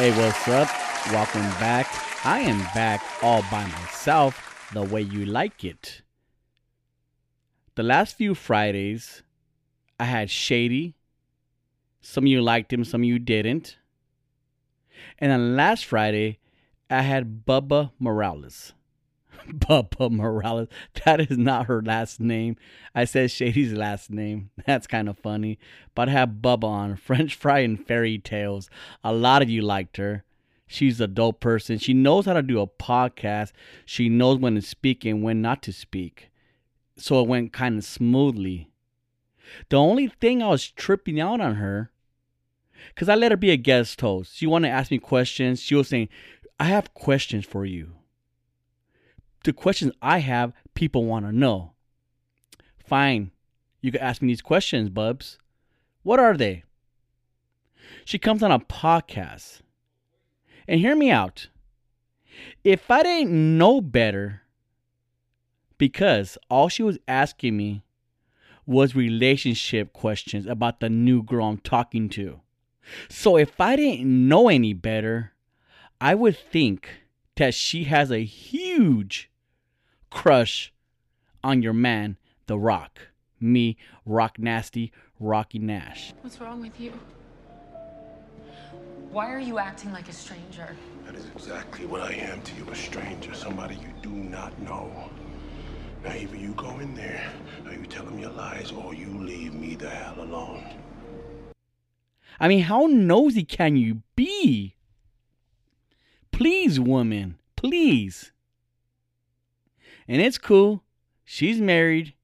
Hey, 0.00 0.16
what's 0.16 0.48
up? 0.48 0.66
Welcome 1.12 1.42
back. 1.60 1.86
I 2.24 2.40
am 2.40 2.60
back 2.72 3.02
all 3.22 3.42
by 3.50 3.66
myself, 3.66 4.66
the 4.72 4.82
way 4.82 5.02
you 5.02 5.26
like 5.26 5.62
it. 5.62 6.00
The 7.74 7.82
last 7.82 8.16
few 8.16 8.34
Fridays, 8.34 9.22
I 9.98 10.06
had 10.06 10.30
Shady. 10.30 10.94
Some 12.00 12.24
of 12.24 12.28
you 12.28 12.40
liked 12.40 12.72
him, 12.72 12.82
some 12.82 13.02
of 13.02 13.04
you 13.04 13.18
didn't. 13.18 13.76
And 15.18 15.30
then 15.30 15.54
last 15.54 15.84
Friday, 15.84 16.38
I 16.88 17.02
had 17.02 17.44
Bubba 17.44 17.90
Morales. 17.98 18.72
Bubba 19.48 20.10
Morales. 20.10 20.68
That 21.04 21.20
is 21.20 21.38
not 21.38 21.66
her 21.66 21.82
last 21.82 22.20
name. 22.20 22.56
I 22.94 23.04
said 23.04 23.30
Shady's 23.30 23.72
last 23.72 24.10
name. 24.10 24.50
That's 24.66 24.86
kind 24.86 25.08
of 25.08 25.18
funny. 25.18 25.58
But 25.94 26.08
I 26.08 26.12
have 26.12 26.40
Bubba 26.40 26.64
on 26.64 26.96
French 27.04 27.34
Fry 27.34 27.60
and 27.60 27.84
Fairy 27.84 28.18
Tales. 28.18 28.68
A 29.02 29.12
lot 29.12 29.42
of 29.42 29.50
you 29.50 29.62
liked 29.62 29.96
her. 29.96 30.24
She's 30.66 31.00
a 31.00 31.08
dope 31.08 31.40
person. 31.40 31.78
She 31.78 31.94
knows 31.94 32.26
how 32.26 32.34
to 32.34 32.42
do 32.42 32.60
a 32.60 32.66
podcast. 32.66 33.52
She 33.84 34.08
knows 34.08 34.38
when 34.38 34.54
to 34.54 34.62
speak 34.62 35.04
and 35.04 35.22
when 35.22 35.42
not 35.42 35.62
to 35.64 35.72
speak. 35.72 36.30
So 36.96 37.20
it 37.20 37.28
went 37.28 37.52
kind 37.52 37.78
of 37.78 37.84
smoothly. 37.84 38.70
The 39.68 39.76
only 39.76 40.06
thing 40.06 40.42
I 40.42 40.48
was 40.48 40.70
tripping 40.70 41.18
out 41.18 41.40
on 41.40 41.56
her, 41.56 41.90
because 42.94 43.08
I 43.08 43.16
let 43.16 43.32
her 43.32 43.36
be 43.36 43.50
a 43.50 43.56
guest 43.56 44.00
host. 44.00 44.36
She 44.36 44.46
wanted 44.46 44.68
to 44.68 44.74
ask 44.74 44.92
me 44.92 44.98
questions. 44.98 45.60
She 45.60 45.74
was 45.74 45.88
saying, 45.88 46.08
I 46.60 46.64
have 46.64 46.94
questions 46.94 47.44
for 47.44 47.64
you 47.64 47.94
the 49.44 49.52
questions 49.52 49.92
I 50.02 50.18
have, 50.18 50.52
people 50.74 51.04
want 51.04 51.26
to 51.26 51.32
know. 51.32 51.72
Fine. 52.84 53.30
You 53.80 53.92
can 53.92 54.00
ask 54.00 54.20
me 54.20 54.28
these 54.28 54.42
questions, 54.42 54.90
Bubs. 54.90 55.38
What 56.02 56.20
are 56.20 56.36
they? 56.36 56.64
She 58.04 58.18
comes 58.18 58.42
on 58.42 58.52
a 58.52 58.60
podcast. 58.60 59.60
And 60.68 60.80
hear 60.80 60.94
me 60.94 61.10
out. 61.10 61.48
If 62.62 62.90
I 62.90 63.02
didn't 63.02 63.58
know 63.58 63.80
better, 63.80 64.42
because 65.78 66.36
all 66.48 66.68
she 66.68 66.82
was 66.82 66.98
asking 67.08 67.56
me 67.56 67.82
was 68.66 68.94
relationship 68.94 69.92
questions 69.92 70.46
about 70.46 70.80
the 70.80 70.90
new 70.90 71.22
girl 71.22 71.46
I'm 71.46 71.58
talking 71.58 72.08
to. 72.10 72.40
So 73.08 73.36
if 73.36 73.60
I 73.60 73.76
didn't 73.76 74.28
know 74.28 74.48
any 74.48 74.74
better, 74.74 75.32
I 76.00 76.14
would 76.14 76.36
think 76.36 76.88
that 77.36 77.54
she 77.54 77.84
has 77.84 78.10
a 78.10 78.24
huge 78.24 79.29
crush 80.10 80.72
on 81.42 81.62
your 81.62 81.72
man, 81.72 82.16
The 82.46 82.58
Rock. 82.58 83.08
Me, 83.40 83.76
Rock 84.04 84.38
Nasty, 84.38 84.92
Rocky 85.18 85.58
Nash. 85.58 86.12
What's 86.20 86.40
wrong 86.40 86.60
with 86.60 86.78
you? 86.78 86.92
Why 89.10 89.32
are 89.32 89.40
you 89.40 89.58
acting 89.58 89.92
like 89.92 90.08
a 90.08 90.12
stranger? 90.12 90.76
That 91.06 91.14
is 91.14 91.26
exactly 91.34 91.86
what 91.86 92.02
I 92.02 92.12
am 92.12 92.42
to 92.42 92.54
you, 92.56 92.68
a 92.70 92.74
stranger, 92.74 93.34
somebody 93.34 93.76
you 93.76 93.92
do 94.02 94.10
not 94.10 94.56
know. 94.60 95.10
Now, 96.04 96.12
either 96.12 96.36
you 96.36 96.52
go 96.52 96.78
in 96.78 96.94
there, 96.94 97.32
or 97.66 97.72
you 97.72 97.86
tell 97.86 98.04
them 98.04 98.18
your 98.18 98.30
lies, 98.30 98.70
or 98.70 98.94
you 98.94 99.08
leave 99.18 99.54
me 99.54 99.74
the 99.74 99.90
hell 99.90 100.20
alone. 100.20 100.64
I 102.38 102.48
mean, 102.48 102.62
how 102.62 102.86
nosy 102.86 103.44
can 103.44 103.76
you 103.76 104.02
be? 104.16 104.76
Please, 106.30 106.78
woman, 106.78 107.38
please 107.56 108.32
and 110.10 110.20
it's 110.20 110.38
cool. 110.38 110.82
She's 111.24 111.60
married. 111.60 112.14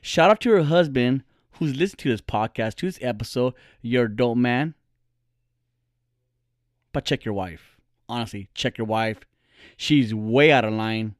Shout 0.00 0.30
out 0.30 0.40
to 0.42 0.50
her 0.52 0.62
husband 0.62 1.24
who's 1.58 1.74
listened 1.74 1.98
to 1.98 2.10
this 2.10 2.20
podcast, 2.20 2.76
to 2.76 2.86
this 2.86 3.00
episode. 3.02 3.54
You're 3.80 4.04
a 4.04 4.16
dope 4.16 4.36
man. 4.36 4.74
But 6.92 7.04
check 7.04 7.24
your 7.24 7.34
wife. 7.34 7.76
Honestly, 8.08 8.50
check 8.54 8.78
your 8.78 8.86
wife. 8.86 9.18
She's 9.76 10.14
way 10.14 10.52
out 10.52 10.64
of 10.64 10.74
line, 10.74 11.16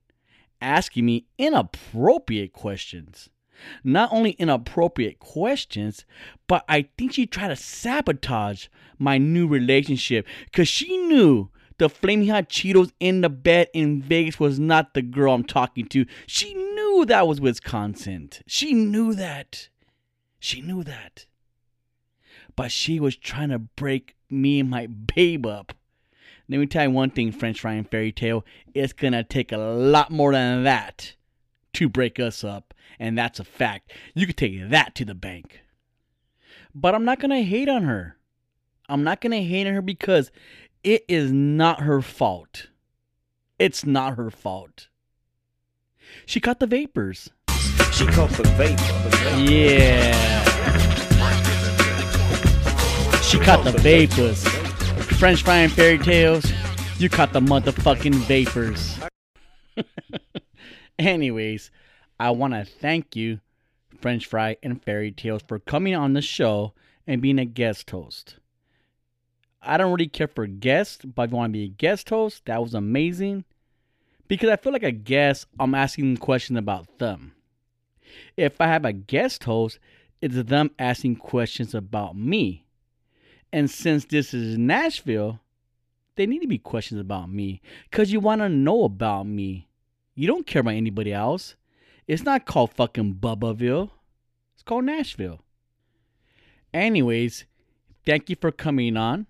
asking 0.60 1.04
me 1.04 1.26
inappropriate 1.36 2.52
questions. 2.52 3.28
Not 3.82 4.12
only 4.12 4.32
inappropriate 4.32 5.18
questions, 5.18 6.04
but 6.46 6.64
I 6.68 6.90
think 6.96 7.12
she 7.12 7.26
tried 7.26 7.48
to 7.48 7.56
sabotage 7.56 8.68
my 9.00 9.18
new 9.18 9.48
relationship 9.48 10.28
because 10.44 10.68
she 10.68 10.96
knew 10.96 11.50
the 11.82 11.88
flaming 11.88 12.28
hot 12.28 12.48
Cheetos 12.48 12.92
in 13.00 13.22
the 13.22 13.28
bed 13.28 13.66
in 13.74 14.00
Vegas 14.00 14.38
was 14.38 14.60
not 14.60 14.94
the 14.94 15.02
girl 15.02 15.34
I'm 15.34 15.42
talking 15.42 15.86
to. 15.88 16.06
She 16.28 16.54
knew 16.54 17.04
that 17.06 17.26
was 17.26 17.40
Wisconsin. 17.40 18.30
She 18.46 18.72
knew 18.72 19.14
that. 19.14 19.68
She 20.38 20.60
knew 20.60 20.84
that. 20.84 21.26
But 22.54 22.70
she 22.70 23.00
was 23.00 23.16
trying 23.16 23.48
to 23.48 23.58
break 23.58 24.14
me 24.30 24.60
and 24.60 24.70
my 24.70 24.86
babe 24.86 25.44
up. 25.44 25.72
Let 26.48 26.58
me 26.58 26.66
tell 26.66 26.84
you 26.84 26.90
one 26.92 27.10
thing, 27.10 27.32
French 27.32 27.60
Fry 27.60 27.72
and 27.72 27.90
Fairy 27.90 28.12
Tale. 28.12 28.44
It's 28.74 28.92
gonna 28.92 29.24
take 29.24 29.50
a 29.50 29.58
lot 29.58 30.12
more 30.12 30.30
than 30.30 30.62
that 30.62 31.16
to 31.72 31.88
break 31.88 32.20
us 32.20 32.44
up. 32.44 32.74
And 33.00 33.18
that's 33.18 33.40
a 33.40 33.44
fact. 33.44 33.92
You 34.14 34.26
can 34.26 34.36
take 34.36 34.70
that 34.70 34.94
to 34.94 35.04
the 35.04 35.16
bank. 35.16 35.62
But 36.76 36.94
I'm 36.94 37.04
not 37.04 37.18
gonna 37.18 37.42
hate 37.42 37.68
on 37.68 37.82
her. 37.82 38.18
I'm 38.88 39.02
not 39.02 39.20
gonna 39.20 39.42
hate 39.42 39.66
on 39.66 39.74
her 39.74 39.82
because 39.82 40.30
it 40.84 41.04
is 41.08 41.32
not 41.32 41.80
her 41.80 42.02
fault. 42.02 42.68
It's 43.58 43.86
not 43.86 44.16
her 44.16 44.30
fault. 44.30 44.88
She 46.26 46.40
caught 46.40 46.58
the 46.58 46.66
vapors. 46.66 47.30
She 47.92 48.06
caught 48.06 48.30
the 48.30 48.42
vapor. 48.56 49.38
Yeah. 49.38 50.42
She 53.22 53.38
caught 53.38 53.64
the 53.64 53.72
vapors. 53.78 54.44
French 55.18 55.42
fry 55.42 55.58
and 55.58 55.72
fairy 55.72 55.98
tales. 55.98 56.52
You 56.98 57.08
caught 57.08 57.32
the 57.32 57.40
motherfucking 57.40 58.14
vapors. 58.26 58.98
Anyways, 60.98 61.70
I 62.18 62.30
want 62.30 62.54
to 62.54 62.64
thank 62.64 63.16
you, 63.16 63.40
French 64.00 64.26
fry 64.26 64.56
and 64.62 64.82
fairy 64.82 65.12
tales, 65.12 65.42
for 65.46 65.58
coming 65.58 65.94
on 65.94 66.12
the 66.12 66.22
show 66.22 66.74
and 67.06 67.22
being 67.22 67.38
a 67.38 67.44
guest 67.44 67.90
host. 67.90 68.36
I 69.62 69.76
don't 69.76 69.92
really 69.92 70.08
care 70.08 70.28
for 70.28 70.46
guests, 70.46 71.04
but 71.04 71.22
if 71.22 71.30
you 71.30 71.36
want 71.36 71.50
to 71.50 71.58
be 71.58 71.64
a 71.64 71.68
guest 71.68 72.10
host, 72.10 72.44
that 72.46 72.60
was 72.60 72.74
amazing. 72.74 73.44
Because 74.28 74.50
I 74.50 74.56
feel 74.56 74.72
like 74.72 74.82
a 74.82 74.92
guest, 74.92 75.46
I'm 75.60 75.74
asking 75.74 76.16
questions 76.16 76.58
about 76.58 76.98
them. 76.98 77.32
If 78.36 78.60
I 78.60 78.66
have 78.66 78.84
a 78.84 78.92
guest 78.92 79.44
host, 79.44 79.78
it's 80.20 80.42
them 80.44 80.70
asking 80.78 81.16
questions 81.16 81.74
about 81.74 82.16
me. 82.16 82.64
And 83.52 83.70
since 83.70 84.04
this 84.04 84.32
is 84.32 84.56
Nashville, 84.56 85.40
they 86.16 86.26
need 86.26 86.40
to 86.40 86.48
be 86.48 86.58
questions 86.58 87.00
about 87.00 87.30
me. 87.30 87.60
Because 87.90 88.12
you 88.12 88.20
want 88.20 88.40
to 88.40 88.48
know 88.48 88.84
about 88.84 89.26
me. 89.26 89.68
You 90.14 90.26
don't 90.26 90.46
care 90.46 90.60
about 90.60 90.74
anybody 90.74 91.12
else. 91.12 91.56
It's 92.06 92.24
not 92.24 92.46
called 92.46 92.74
fucking 92.74 93.14
Bubbaville. 93.14 93.90
It's 94.54 94.62
called 94.62 94.84
Nashville. 94.84 95.40
Anyways, 96.72 97.44
thank 98.04 98.30
you 98.30 98.36
for 98.36 98.50
coming 98.50 98.96
on. 98.96 99.26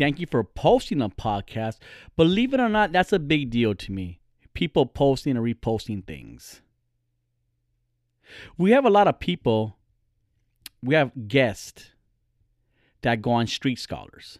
Thank 0.00 0.18
you 0.18 0.26
for 0.26 0.42
posting 0.42 1.02
a 1.02 1.10
podcast. 1.10 1.76
Believe 2.16 2.54
it 2.54 2.58
or 2.58 2.70
not, 2.70 2.90
that's 2.90 3.12
a 3.12 3.18
big 3.18 3.50
deal 3.50 3.74
to 3.74 3.92
me. 3.92 4.18
People 4.54 4.86
posting 4.86 5.36
and 5.36 5.44
reposting 5.44 6.06
things. 6.06 6.62
We 8.56 8.70
have 8.70 8.86
a 8.86 8.90
lot 8.90 9.08
of 9.08 9.20
people, 9.20 9.76
we 10.82 10.94
have 10.94 11.28
guests 11.28 11.90
that 13.02 13.20
go 13.20 13.32
on 13.32 13.46
Street 13.46 13.78
Scholars. 13.78 14.38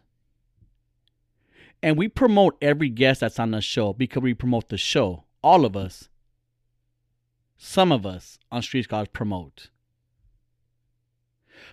And 1.83 1.99
we 1.99 2.09
promote 2.09 2.57
every 2.63 2.89
guest 2.89 3.21
that's 3.21 3.39
on 3.39 3.51
the 3.51 3.61
show 3.61 3.93
because 3.93 4.23
we 4.23 4.33
promote 4.33 4.71
the 4.71 4.79
show. 4.79 5.25
All 5.43 5.67
of 5.67 5.77
us. 5.77 6.09
Some 7.59 7.93
of 7.93 8.07
us 8.07 8.39
on 8.51 8.63
Street 8.63 8.85
Scholars 8.85 9.09
promote. 9.13 9.69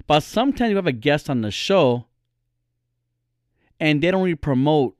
But 0.07 0.23
sometimes 0.23 0.71
you 0.71 0.75
have 0.75 0.87
a 0.87 0.91
guest 0.91 1.29
on 1.29 1.39
the 1.39 1.51
show 1.51 2.07
and 3.79 4.01
they 4.01 4.11
don't 4.11 4.23
really 4.23 4.35
promote 4.35 4.95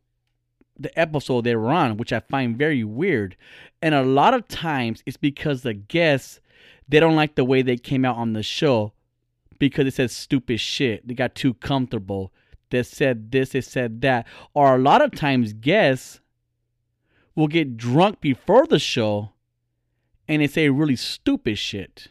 the 0.80 0.98
episode 1.00 1.44
they 1.44 1.56
were 1.56 1.72
on, 1.72 1.98
which 1.98 2.14
I 2.14 2.20
find 2.20 2.58
very 2.58 2.84
weird. 2.84 3.36
And 3.82 3.96
a 3.96 4.04
lot 4.04 4.34
of 4.34 4.48
times 4.48 5.04
it's 5.06 5.18
because 5.18 5.62
the 5.62 5.74
guests 5.74 6.40
they 6.88 7.00
don't 7.00 7.16
like 7.16 7.36
the 7.36 7.44
way 7.44 7.62
they 7.62 7.78
came 7.78 8.06
out 8.06 8.16
on 8.16 8.34
the 8.34 8.44
show 8.44 8.94
because 9.60 9.88
it 9.88 9.94
says 9.96 10.12
stupid 10.12 10.60
shit. 10.60 11.08
They 11.08 11.14
got 11.14 11.36
too 11.36 11.54
comfortable. 11.56 12.32
They 12.70 12.84
said 12.84 13.32
this, 13.32 13.50
they 13.50 13.62
said 13.62 14.02
that. 14.02 14.26
Or 14.54 14.76
a 14.76 14.80
lot 14.80 15.02
of 15.02 15.12
times 15.12 15.54
guests 15.54 16.22
will 17.36 17.48
get 17.48 17.78
drunk 17.78 18.22
before 18.22 18.66
the 18.66 18.80
show 18.80 19.32
and 20.28 20.42
they 20.42 20.48
say 20.48 20.70
really 20.70 20.96
stupid 20.96 21.58
shit. 21.58 22.10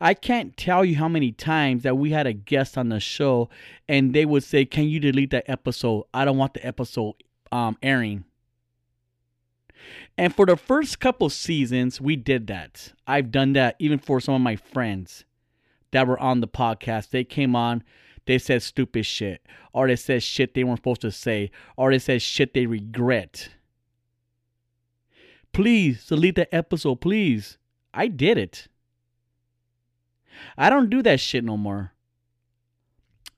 I 0.00 0.14
can't 0.14 0.56
tell 0.56 0.84
you 0.84 0.96
how 0.96 1.08
many 1.08 1.32
times 1.32 1.82
that 1.82 1.96
we 1.96 2.10
had 2.10 2.26
a 2.26 2.32
guest 2.32 2.76
on 2.78 2.88
the 2.88 3.00
show 3.00 3.48
and 3.88 4.14
they 4.14 4.24
would 4.24 4.44
say, 4.44 4.64
Can 4.64 4.84
you 4.84 5.00
delete 5.00 5.30
that 5.30 5.48
episode? 5.48 6.04
I 6.12 6.24
don't 6.24 6.38
want 6.38 6.54
the 6.54 6.66
episode 6.66 7.14
um, 7.52 7.76
airing. 7.82 8.24
And 10.18 10.34
for 10.34 10.46
the 10.46 10.56
first 10.56 11.00
couple 11.00 11.28
seasons, 11.30 12.00
we 12.00 12.16
did 12.16 12.46
that. 12.46 12.92
I've 13.06 13.30
done 13.30 13.52
that 13.52 13.76
even 13.78 13.98
for 13.98 14.20
some 14.20 14.34
of 14.34 14.40
my 14.40 14.56
friends 14.56 15.24
that 15.90 16.06
were 16.06 16.18
on 16.18 16.40
the 16.40 16.48
podcast. 16.48 17.10
They 17.10 17.24
came 17.24 17.54
on, 17.54 17.84
they 18.26 18.38
said 18.38 18.62
stupid 18.62 19.06
shit, 19.06 19.42
or 19.72 19.86
they 19.86 19.96
said 19.96 20.22
shit 20.22 20.54
they 20.54 20.64
weren't 20.64 20.78
supposed 20.78 21.02
to 21.02 21.12
say, 21.12 21.50
or 21.76 21.90
they 21.90 21.98
said 21.98 22.22
shit 22.22 22.54
they 22.54 22.66
regret. 22.66 23.50
Please 25.52 26.06
delete 26.06 26.34
that 26.34 26.54
episode, 26.54 27.00
please. 27.00 27.58
I 27.94 28.08
did 28.08 28.36
it. 28.36 28.68
I 30.56 30.70
don't 30.70 30.90
do 30.90 31.02
that 31.02 31.20
shit 31.20 31.44
no 31.44 31.56
more. 31.56 31.92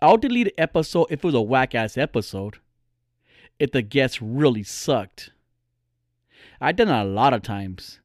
I'll 0.00 0.16
delete 0.16 0.48
an 0.48 0.52
episode 0.58 1.06
if 1.10 1.20
it 1.20 1.24
was 1.24 1.34
a 1.34 1.40
whack 1.40 1.74
ass 1.74 1.98
episode. 1.98 2.58
If 3.58 3.72
the 3.72 3.82
guest 3.82 4.20
really 4.20 4.62
sucked. 4.62 5.32
I've 6.60 6.76
done 6.76 6.88
it 6.88 7.00
a 7.00 7.04
lot 7.04 7.34
of 7.34 7.42
times. 7.42 8.00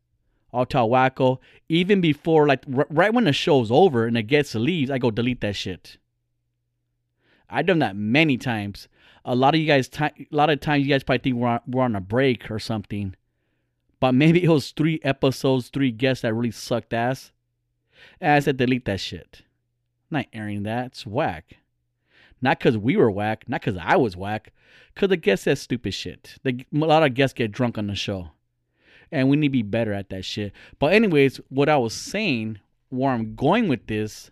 I'll 0.52 0.66
tell 0.66 0.88
Wacko, 0.88 1.40
even 1.68 2.00
before, 2.00 2.48
like, 2.48 2.64
r- 2.76 2.88
right 2.90 3.14
when 3.14 3.24
the 3.24 3.34
show's 3.34 3.72
over 3.72 4.06
and 4.06 4.16
the 4.16 4.22
guest 4.22 4.54
leaves, 4.54 4.92
I 4.92 5.00
go 5.00 5.10
delete 5.10 5.42
that 5.42 5.56
shit. 5.56 5.98
I've 7.50 7.66
done 7.66 7.80
that 7.80 7.96
many 7.96 8.38
times. 8.38 8.88
A 9.26 9.36
lot 9.36 9.56
of 9.56 9.62
you 9.62 9.68
guys, 9.68 9.90
a 10.00 10.12
lot 10.32 10.50
of 10.50 10.60
times, 10.60 10.84
you 10.84 10.90
guys 10.90 11.04
probably 11.04 11.20
think 11.20 11.36
we're 11.38 11.48
on, 11.48 11.60
we're 11.68 11.84
on 11.84 11.96
a 11.96 12.02
break 12.02 12.52
or 12.52 12.60
something. 12.60 13.16
But 14.00 14.14
maybe 14.14 14.44
it 14.44 14.50
was 14.50 14.72
three 14.72 15.00
episodes, 15.04 15.70
three 15.70 15.92
guests 15.92 16.22
that 16.22 16.34
really 16.34 16.52
sucked 16.52 16.94
ass. 16.94 17.32
And 18.22 18.32
I 18.32 18.40
said, 18.40 18.58
delete 18.58 18.86
that 18.86 19.00
shit. 19.00 19.44
Not 20.10 20.28
airing 20.34 20.64
that. 20.64 20.88
It's 20.88 21.06
whack. 21.06 21.58
Not 22.42 22.60
because 22.60 22.78
we 22.78 22.98
were 22.98 23.10
whack, 23.10 23.46
not 23.48 23.62
because 23.62 23.80
I 23.82 23.96
was 23.96 24.18
whack, 24.18 24.52
because 24.94 25.10
the 25.10 25.18
guest 25.18 25.44
says 25.44 25.62
stupid 25.62 25.94
shit. 25.94 26.36
The, 26.44 26.66
a 26.74 26.78
lot 26.78 27.04
of 27.04 27.14
guests 27.14 27.34
get 27.34 27.52
drunk 27.52 27.78
on 27.78 27.88
the 27.88 27.96
show. 27.96 28.32
And 29.12 29.30
we 29.30 29.38
need 29.38 29.48
to 29.48 29.52
be 29.52 29.62
better 29.62 29.94
at 29.94 30.10
that 30.10 30.26
shit. 30.26 30.54
But, 30.80 30.94
anyways, 30.94 31.40
what 31.50 31.70
I 31.70 31.78
was 31.78 31.94
saying, 31.94 32.60
where 32.90 33.12
I'm 33.12 33.36
going 33.36 33.68
with 33.68 33.88
this, 33.88 34.32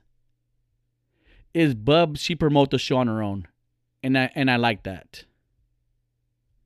is 1.54 1.76
Bub, 1.76 2.18
she 2.18 2.36
promote 2.36 2.72
the 2.72 2.80
show 2.80 2.98
on 2.98 3.08
her 3.08 3.22
own. 3.22 3.48
And 4.04 4.18
I 4.18 4.32
and 4.34 4.50
I 4.50 4.56
like 4.56 4.84
that. 4.84 5.26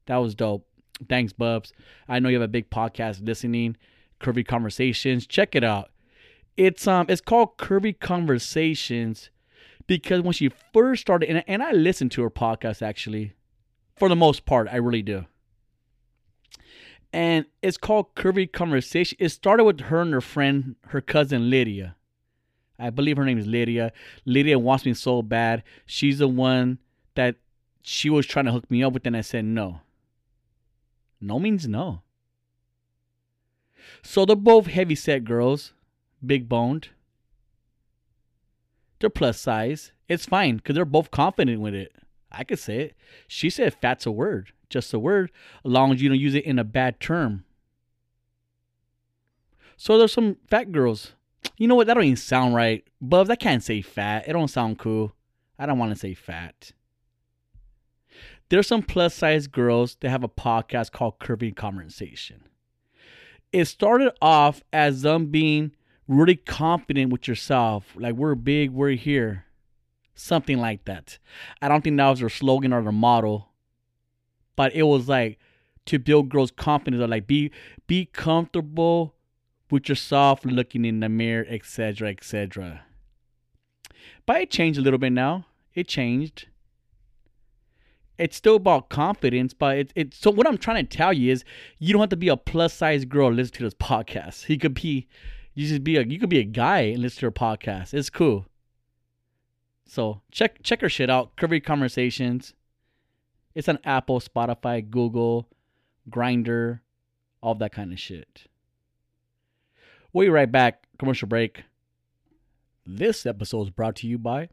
That 0.05 0.17
was 0.17 0.35
dope. 0.35 0.65
Thanks, 1.09 1.33
Bubs. 1.33 1.73
I 2.07 2.19
know 2.19 2.29
you 2.29 2.35
have 2.35 2.43
a 2.43 2.47
big 2.47 2.69
podcast 2.69 3.25
listening, 3.25 3.75
Curvy 4.21 4.47
Conversations. 4.47 5.27
Check 5.27 5.55
it 5.55 5.63
out. 5.63 5.89
It's 6.57 6.87
um 6.87 7.05
it's 7.09 7.21
called 7.21 7.57
Curvy 7.57 7.99
Conversations 7.99 9.29
because 9.87 10.21
when 10.21 10.33
she 10.33 10.49
first 10.73 11.01
started 11.01 11.29
and, 11.29 11.43
and 11.47 11.61
I 11.61 11.71
listened 11.71 12.11
to 12.13 12.23
her 12.23 12.29
podcast 12.29 12.81
actually 12.81 13.33
for 13.95 14.09
the 14.09 14.15
most 14.15 14.45
part, 14.45 14.67
I 14.69 14.77
really 14.77 15.01
do. 15.01 15.25
And 17.13 17.45
it's 17.61 17.77
called 17.77 18.13
Curvy 18.15 18.51
Conversation. 18.51 19.17
It 19.21 19.29
started 19.29 19.63
with 19.63 19.79
her 19.81 20.01
and 20.01 20.13
her 20.13 20.21
friend, 20.21 20.75
her 20.87 20.99
cousin 20.99 21.49
Lydia. 21.49 21.95
I 22.77 22.89
believe 22.89 23.15
her 23.15 23.23
name 23.23 23.37
is 23.37 23.47
Lydia. 23.47 23.93
Lydia 24.25 24.59
wants 24.59 24.85
me 24.85 24.93
so 24.93 25.21
bad. 25.21 25.63
She's 25.85 26.19
the 26.19 26.27
one 26.27 26.79
that 27.15 27.37
she 27.81 28.09
was 28.09 28.25
trying 28.25 28.45
to 28.45 28.51
hook 28.51 28.69
me 28.69 28.83
up 28.83 28.91
with, 28.91 29.07
and 29.07 29.15
I 29.15 29.21
said 29.21 29.45
no. 29.45 29.79
No 31.21 31.39
means 31.39 31.67
no. 31.67 32.01
So 34.03 34.25
they're 34.25 34.35
both 34.35 34.67
heavy 34.67 34.95
set 34.95 35.23
girls, 35.23 35.71
big 36.27 36.49
boned. 36.49 36.89
They're 38.99 39.09
plus 39.09 39.39
size. 39.39 39.91
It's 40.07 40.25
fine 40.25 40.57
because 40.57 40.75
they're 40.75 40.85
both 40.85 41.11
confident 41.11 41.61
with 41.61 41.73
it. 41.73 41.93
I 42.31 42.43
could 42.43 42.59
say 42.59 42.79
it. 42.79 42.95
She 43.27 43.49
said 43.49 43.75
fat's 43.81 44.05
a 44.05 44.11
word, 44.11 44.51
just 44.69 44.93
a 44.93 44.99
word, 44.99 45.31
as 45.63 45.71
long 45.71 45.93
as 45.93 46.01
you 46.01 46.09
don't 46.09 46.19
use 46.19 46.35
it 46.35 46.45
in 46.45 46.59
a 46.59 46.63
bad 46.63 46.99
term. 46.99 47.45
So 49.77 49.97
there's 49.97 50.13
some 50.13 50.37
fat 50.47 50.71
girls. 50.71 51.13
You 51.57 51.67
know 51.67 51.75
what? 51.75 51.87
That 51.87 51.95
don't 51.95 52.03
even 52.03 52.15
sound 52.15 52.55
right. 52.55 52.85
Bubs, 53.01 53.29
I 53.29 53.35
can't 53.35 53.63
say 53.63 53.81
fat. 53.81 54.27
It 54.27 54.33
don't 54.33 54.47
sound 54.49 54.79
cool. 54.79 55.13
I 55.59 55.65
don't 55.65 55.79
want 55.79 55.91
to 55.91 55.99
say 55.99 56.13
fat. 56.13 56.71
There's 58.49 58.67
some 58.67 58.83
plus 58.83 59.13
size 59.13 59.47
girls 59.47 59.97
that 60.01 60.09
have 60.09 60.23
a 60.23 60.29
podcast 60.29 60.91
called 60.91 61.19
Curvy 61.19 61.55
Conversation. 61.55 62.43
It 63.51 63.65
started 63.65 64.13
off 64.21 64.61
as 64.71 65.01
them 65.01 65.27
being 65.27 65.71
really 66.07 66.35
confident 66.35 67.11
with 67.11 67.27
yourself. 67.27 67.85
Like, 67.95 68.15
we're 68.15 68.35
big, 68.35 68.71
we're 68.71 68.91
here. 68.91 69.45
Something 70.13 70.59
like 70.59 70.85
that. 70.85 71.17
I 71.61 71.67
don't 71.67 71.83
think 71.83 71.97
that 71.97 72.09
was 72.09 72.19
their 72.19 72.29
slogan 72.29 72.71
or 72.71 72.81
their 72.81 72.91
motto. 72.91 73.47
But 74.55 74.73
it 74.73 74.83
was 74.83 75.09
like 75.09 75.37
to 75.87 75.99
build 75.99 76.29
girls' 76.29 76.51
confidence 76.51 77.01
or 77.01 77.07
like 77.07 77.27
be 77.27 77.51
be 77.85 78.05
comfortable 78.05 79.15
with 79.69 79.89
yourself 79.89 80.45
looking 80.45 80.85
in 80.85 81.01
the 81.01 81.09
mirror, 81.09 81.45
etc. 81.49 82.09
etc. 82.09 82.83
But 84.25 84.41
it 84.41 84.51
changed 84.51 84.79
a 84.79 84.81
little 84.81 84.99
bit 84.99 85.11
now. 85.11 85.47
It 85.73 85.89
changed 85.89 86.47
it's 88.17 88.37
still 88.37 88.55
about 88.55 88.89
confidence, 88.89 89.53
but 89.53 89.77
it's 89.77 89.93
it, 89.95 90.13
so 90.13 90.31
what 90.31 90.47
I'm 90.47 90.57
trying 90.57 90.85
to 90.85 90.97
tell 90.97 91.13
you 91.13 91.31
is 91.31 91.43
you 91.79 91.93
don't 91.93 92.01
have 92.01 92.09
to 92.09 92.15
be 92.15 92.29
a 92.29 92.37
plus 92.37 92.73
size 92.73 93.05
girl 93.05 93.31
listen 93.31 93.55
to 93.55 93.63
this 93.63 93.73
podcast. 93.73 94.47
You 94.49 94.57
could 94.57 94.73
be 94.73 95.07
you 95.55 95.67
just 95.67 95.83
be 95.83 95.97
a 95.97 96.03
you 96.03 96.19
could 96.19 96.29
be 96.29 96.39
a 96.39 96.43
guy 96.43 96.81
and 96.81 97.01
listen 97.01 97.21
to 97.21 97.25
her 97.27 97.31
podcast. 97.31 97.93
It's 97.93 98.09
cool. 98.09 98.45
So 99.87 100.21
check 100.31 100.61
check 100.61 100.81
her 100.81 100.89
shit 100.89 101.09
out. 101.09 101.35
Curvy 101.37 101.63
Conversations. 101.63 102.53
It's 103.55 103.69
on 103.69 103.79
Apple, 103.85 104.19
Spotify, 104.19 104.87
Google, 104.87 105.47
Grinder, 106.09 106.81
all 107.41 107.55
that 107.55 107.71
kind 107.71 107.93
of 107.93 107.99
shit. 107.99 108.47
We'll 110.11 110.25
be 110.25 110.29
right 110.29 110.51
back. 110.51 110.83
Commercial 110.99 111.29
break. 111.29 111.63
This 112.85 113.25
episode 113.25 113.63
is 113.63 113.69
brought 113.69 113.95
to 113.97 114.07
you 114.07 114.17
by 114.17 114.49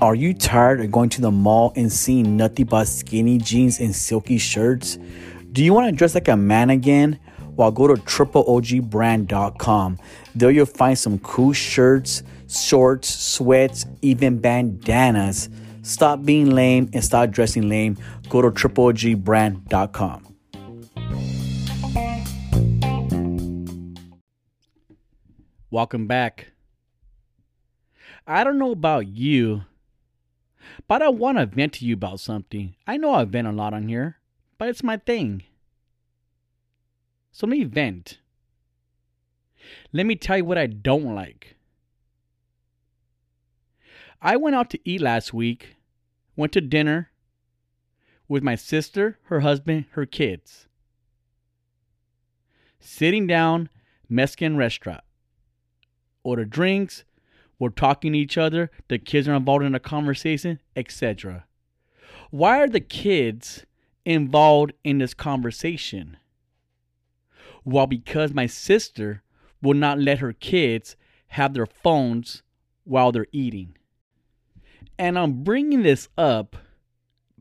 Are 0.00 0.14
you 0.14 0.32
tired 0.32 0.80
of 0.80 0.90
going 0.90 1.10
to 1.10 1.20
the 1.20 1.30
mall 1.30 1.74
and 1.76 1.92
seeing 1.92 2.34
nothing 2.34 2.64
but 2.64 2.86
skinny 2.86 3.36
jeans 3.36 3.78
and 3.80 3.94
silky 3.94 4.38
shirts? 4.38 4.98
Do 5.52 5.62
you 5.62 5.74
want 5.74 5.90
to 5.90 5.92
dress 5.92 6.14
like 6.14 6.28
a 6.28 6.38
man 6.38 6.70
again? 6.70 7.20
Well, 7.54 7.70
go 7.70 7.86
to 7.86 8.00
tripleogbrand.com. 8.00 9.98
There 10.34 10.50
you'll 10.50 10.64
find 10.64 10.98
some 10.98 11.18
cool 11.18 11.52
shirts, 11.52 12.22
shorts, 12.48 13.14
sweats, 13.14 13.84
even 14.00 14.38
bandanas. 14.38 15.50
Stop 15.82 16.24
being 16.24 16.48
lame 16.48 16.88
and 16.94 17.04
start 17.04 17.30
dressing 17.30 17.68
lame. 17.68 17.98
Go 18.30 18.40
to 18.40 18.50
tripleogbrand.com. 18.50 20.26
Welcome 25.70 26.06
back. 26.06 26.52
I 28.26 28.44
don't 28.44 28.58
know 28.58 28.70
about 28.70 29.08
you, 29.08 29.62
but 30.90 31.02
I 31.02 31.08
want 31.08 31.38
to 31.38 31.46
vent 31.46 31.74
to 31.74 31.86
you 31.86 31.94
about 31.94 32.18
something. 32.18 32.74
I 32.84 32.96
know 32.96 33.14
I 33.14 33.22
vent 33.22 33.46
a 33.46 33.52
lot 33.52 33.72
on 33.72 33.86
here, 33.86 34.16
but 34.58 34.68
it's 34.68 34.82
my 34.82 34.96
thing. 34.96 35.44
So 37.30 37.46
let 37.46 37.56
me 37.56 37.62
vent. 37.62 38.18
Let 39.92 40.04
me 40.04 40.16
tell 40.16 40.38
you 40.38 40.44
what 40.44 40.58
I 40.58 40.66
don't 40.66 41.14
like. 41.14 41.54
I 44.20 44.36
went 44.36 44.56
out 44.56 44.68
to 44.70 44.80
eat 44.84 45.00
last 45.00 45.32
week, 45.32 45.76
went 46.34 46.52
to 46.54 46.60
dinner 46.60 47.12
with 48.26 48.42
my 48.42 48.56
sister, 48.56 49.16
her 49.26 49.40
husband, 49.40 49.84
her 49.92 50.06
kids. 50.06 50.66
Sitting 52.80 53.28
down, 53.28 53.68
Mexican 54.08 54.56
restaurant. 54.56 55.04
Order 56.24 56.46
drinks, 56.46 57.04
we're 57.60 57.68
talking 57.68 58.14
to 58.14 58.18
each 58.18 58.36
other, 58.36 58.70
the 58.88 58.98
kids 58.98 59.28
are 59.28 59.34
involved 59.34 59.64
in 59.64 59.74
a 59.74 59.80
conversation, 59.80 60.58
etc. 60.74 61.44
Why 62.30 62.58
are 62.58 62.68
the 62.68 62.80
kids 62.80 63.66
involved 64.04 64.72
in 64.82 64.98
this 64.98 65.14
conversation? 65.14 66.16
Well, 67.64 67.86
because 67.86 68.32
my 68.32 68.46
sister 68.46 69.22
will 69.62 69.74
not 69.74 69.98
let 69.98 70.18
her 70.18 70.32
kids 70.32 70.96
have 71.28 71.54
their 71.54 71.66
phones 71.66 72.42
while 72.84 73.12
they're 73.12 73.26
eating. 73.30 73.76
And 74.98 75.18
I'm 75.18 75.44
bringing 75.44 75.82
this 75.82 76.08
up 76.16 76.56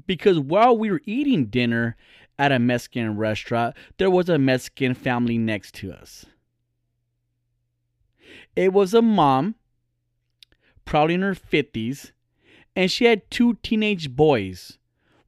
because 0.06 0.38
while 0.38 0.78
we 0.78 0.92
were 0.92 1.02
eating 1.06 1.46
dinner 1.46 1.96
at 2.38 2.52
a 2.52 2.60
Mexican 2.60 3.18
restaurant, 3.18 3.76
there 3.98 4.12
was 4.12 4.28
a 4.28 4.38
Mexican 4.38 4.94
family 4.94 5.38
next 5.38 5.76
to 5.76 5.92
us. 5.92 6.26
It 8.56 8.74
was 8.74 8.94
a 8.94 9.02
mom, 9.02 9.56
probably 10.89 11.13
in 11.13 11.22
her 11.22 11.36
50s, 11.36 12.12
and 12.75 12.91
she 12.91 13.05
had 13.05 13.29
two 13.29 13.53
teenage 13.62 14.15
boys. 14.15 14.77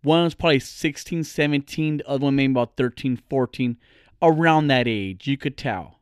One 0.04 0.24
was 0.24 0.34
probably 0.34 0.60
16, 0.60 1.24
17, 1.24 1.98
the 1.98 2.10
other 2.10 2.26
one 2.26 2.36
maybe 2.36 2.52
about 2.52 2.76
13, 2.76 3.22
14, 3.30 3.78
around 4.22 4.68
that 4.68 4.88
age. 4.88 5.28
You 5.28 5.38
could 5.38 5.58
tell. 5.58 6.00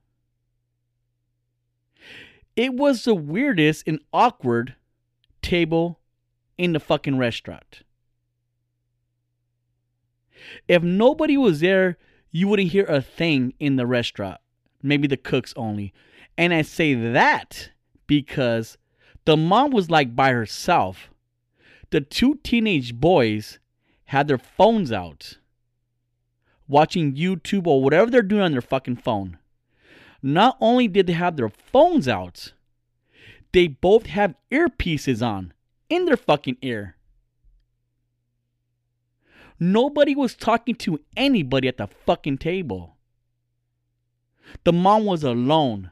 It 2.56 2.74
was 2.74 3.04
the 3.04 3.16
weirdest 3.16 3.88
and 3.88 4.00
awkward 4.14 4.76
table 5.42 6.00
in 6.58 6.74
the 6.74 6.80
fucking 6.80 7.18
restaurant. 7.18 7.84
If 10.68 10.82
nobody 10.82 11.38
was 11.38 11.60
there, 11.60 11.98
you 12.32 12.48
wouldn't 12.48 12.72
hear 12.72 12.86
a 12.86 13.02
thing 13.02 13.54
in 13.60 13.76
the 13.76 13.86
restaurant 13.86 14.40
maybe 14.82 15.08
the 15.08 15.18
cooks 15.18 15.54
only. 15.56 15.94
And 16.38 16.54
I 16.54 16.62
say 16.62 16.94
that 16.94 17.72
because 18.08 18.78
the 19.30 19.38
mom 19.38 19.70
was 19.70 19.92
like 19.92 20.16
by 20.16 20.32
herself. 20.32 21.12
The 21.92 22.02
two 22.02 22.40
teenage 22.42 22.96
boys 22.96 23.60
had 24.06 24.28
their 24.28 24.40
phones 24.40 24.92
out, 24.92 25.38
watching 26.68 27.14
YouTube 27.14 27.68
or 27.68 27.84
whatever 27.84 28.10
they're 28.10 28.24
doing 28.24 28.42
on 28.42 28.54
their 28.54 28.62
fucking 28.62 28.96
phone. 28.96 29.38
Not 30.24 30.58
only 30.60 30.88
did 30.88 31.06
they 31.06 31.14
have 31.14 31.38
their 31.38 31.52
phones 31.52 32.08
out, 32.08 32.54
they 33.52 33.68
both 33.68 34.08
have 34.08 34.34
earpieces 34.52 35.24
on 35.24 35.54
in 35.90 36.06
their 36.06 36.18
fucking 36.18 36.58
ear. 36.64 36.96
Nobody 39.60 40.16
was 40.16 40.34
talking 40.34 40.74
to 40.78 41.02
anybody 41.16 41.68
at 41.68 41.78
the 41.78 41.86
fucking 41.86 42.40
table. 42.40 42.98
The 44.64 44.74
mom 44.74 45.06
was 45.06 45.24
alone. 45.24 45.92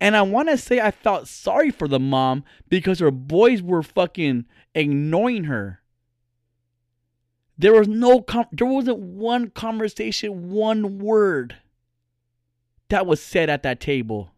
And 0.00 0.16
I 0.16 0.22
want 0.22 0.48
to 0.48 0.56
say 0.56 0.80
I 0.80 0.90
felt 0.90 1.28
sorry 1.28 1.70
for 1.70 1.88
the 1.88 2.00
mom 2.00 2.44
because 2.68 2.98
her 2.98 3.10
boys 3.10 3.62
were 3.62 3.82
fucking 3.82 4.46
ignoring 4.74 5.44
her. 5.44 5.80
There 7.58 7.72
was 7.72 7.88
no 7.88 8.20
com- 8.20 8.48
there 8.52 8.66
wasn't 8.66 8.98
one 8.98 9.50
conversation, 9.50 10.50
one 10.50 10.98
word 10.98 11.56
that 12.88 13.06
was 13.06 13.22
said 13.22 13.48
at 13.48 13.62
that 13.62 13.80
table. 13.80 14.30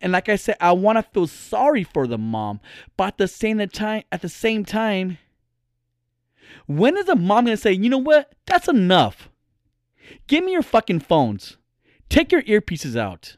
And 0.00 0.12
like 0.12 0.30
I 0.30 0.36
said, 0.36 0.56
I 0.60 0.72
want 0.72 0.96
to 0.96 1.02
feel 1.02 1.26
sorry 1.26 1.84
for 1.84 2.06
the 2.06 2.16
mom, 2.16 2.60
but 2.96 3.08
at 3.08 3.18
the 3.18 3.28
same 3.28 3.58
time, 3.68 4.04
at 4.10 4.22
the 4.22 4.28
same 4.28 4.64
time, 4.64 5.18
when 6.66 6.96
is 6.96 7.06
the 7.06 7.16
mom 7.16 7.44
gonna 7.44 7.56
say, 7.56 7.72
you 7.72 7.90
know 7.90 7.98
what? 7.98 8.32
That's 8.46 8.68
enough. 8.68 9.28
Give 10.26 10.44
me 10.44 10.52
your 10.52 10.62
fucking 10.62 11.00
phones. 11.00 11.58
Take 12.08 12.32
your 12.32 12.42
earpieces 12.42 12.96
out. 12.96 13.36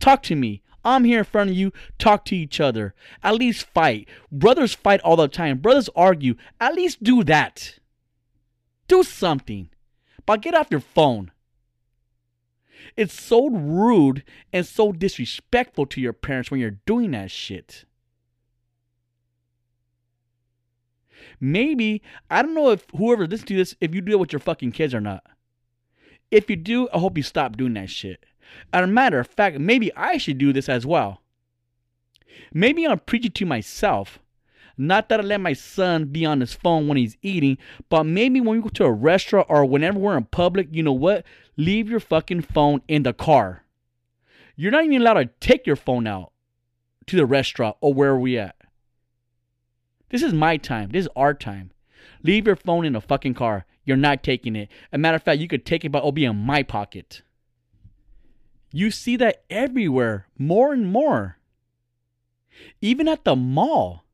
Talk 0.00 0.22
to 0.24 0.36
me. 0.36 0.62
I'm 0.84 1.04
here 1.04 1.18
in 1.18 1.24
front 1.24 1.50
of 1.50 1.56
you. 1.56 1.72
Talk 1.98 2.24
to 2.26 2.36
each 2.36 2.60
other. 2.60 2.94
At 3.22 3.34
least 3.34 3.66
fight. 3.66 4.08
Brothers 4.30 4.74
fight 4.74 5.00
all 5.00 5.16
the 5.16 5.28
time. 5.28 5.58
Brothers 5.58 5.90
argue. 5.94 6.34
At 6.60 6.74
least 6.74 7.02
do 7.02 7.24
that. 7.24 7.78
Do 8.86 9.02
something. 9.02 9.68
But 10.24 10.42
get 10.42 10.54
off 10.54 10.68
your 10.70 10.80
phone. 10.80 11.32
It's 12.96 13.20
so 13.20 13.48
rude 13.48 14.24
and 14.52 14.64
so 14.66 14.92
disrespectful 14.92 15.86
to 15.86 16.00
your 16.00 16.12
parents 16.12 16.50
when 16.50 16.60
you're 16.60 16.78
doing 16.86 17.10
that 17.10 17.30
shit. 17.30 17.84
Maybe, 21.40 22.02
I 22.30 22.42
don't 22.42 22.54
know 22.54 22.70
if 22.70 22.86
whoever 22.96 23.26
listens 23.26 23.48
to 23.48 23.56
this, 23.56 23.74
if 23.80 23.94
you 23.94 24.00
do 24.00 24.12
it 24.12 24.18
with 24.18 24.32
your 24.32 24.40
fucking 24.40 24.72
kids 24.72 24.94
or 24.94 25.00
not. 25.00 25.24
If 26.30 26.50
you 26.50 26.56
do, 26.56 26.88
I 26.92 26.98
hope 26.98 27.16
you 27.16 27.22
stop 27.22 27.56
doing 27.56 27.74
that 27.74 27.90
shit. 27.90 28.24
As 28.72 28.84
a 28.84 28.86
matter 28.86 29.18
of 29.18 29.26
fact, 29.26 29.58
maybe 29.58 29.94
I 29.94 30.18
should 30.18 30.38
do 30.38 30.52
this 30.52 30.68
as 30.68 30.86
well. 30.86 31.22
Maybe 32.52 32.86
I'm 32.86 32.98
preaching 33.00 33.32
to 33.32 33.46
myself. 33.46 34.18
Not 34.76 35.08
that 35.08 35.20
I 35.20 35.22
let 35.24 35.40
my 35.40 35.54
son 35.54 36.06
be 36.06 36.24
on 36.24 36.40
his 36.40 36.54
phone 36.54 36.86
when 36.86 36.96
he's 36.96 37.16
eating, 37.20 37.58
but 37.88 38.04
maybe 38.04 38.40
when 38.40 38.56
we 38.56 38.62
go 38.62 38.68
to 38.68 38.84
a 38.84 38.92
restaurant 38.92 39.48
or 39.50 39.64
whenever 39.64 39.98
we're 39.98 40.16
in 40.16 40.24
public, 40.24 40.68
you 40.70 40.84
know 40.84 40.92
what? 40.92 41.24
Leave 41.56 41.88
your 41.88 41.98
fucking 41.98 42.42
phone 42.42 42.80
in 42.86 43.02
the 43.02 43.12
car. 43.12 43.64
You're 44.54 44.70
not 44.70 44.84
even 44.84 45.02
allowed 45.02 45.14
to 45.14 45.30
take 45.40 45.66
your 45.66 45.76
phone 45.76 46.06
out 46.06 46.32
to 47.06 47.16
the 47.16 47.26
restaurant 47.26 47.76
or 47.80 47.92
where 47.92 48.16
we 48.16 48.38
at. 48.38 48.54
This 50.10 50.22
is 50.22 50.32
my 50.32 50.56
time. 50.56 50.90
This 50.90 51.06
is 51.06 51.10
our 51.16 51.34
time. 51.34 51.72
Leave 52.22 52.46
your 52.46 52.56
phone 52.56 52.84
in 52.84 52.92
the 52.92 53.00
fucking 53.00 53.34
car. 53.34 53.66
You're 53.84 53.96
not 53.96 54.22
taking 54.22 54.54
it. 54.54 54.68
As 54.92 54.96
a 54.96 54.98
matter 54.98 55.16
of 55.16 55.22
fact, 55.22 55.40
you 55.40 55.48
could 55.48 55.66
take 55.66 55.84
it, 55.84 55.90
but 55.90 55.98
it'll 55.98 56.12
be 56.12 56.24
in 56.24 56.36
my 56.36 56.62
pocket. 56.62 57.22
You 58.70 58.90
see 58.90 59.16
that 59.16 59.44
everywhere, 59.48 60.26
more 60.36 60.72
and 60.72 60.90
more. 60.90 61.38
Even 62.80 63.08
at 63.08 63.24
the 63.24 63.36
mall. 63.36 64.04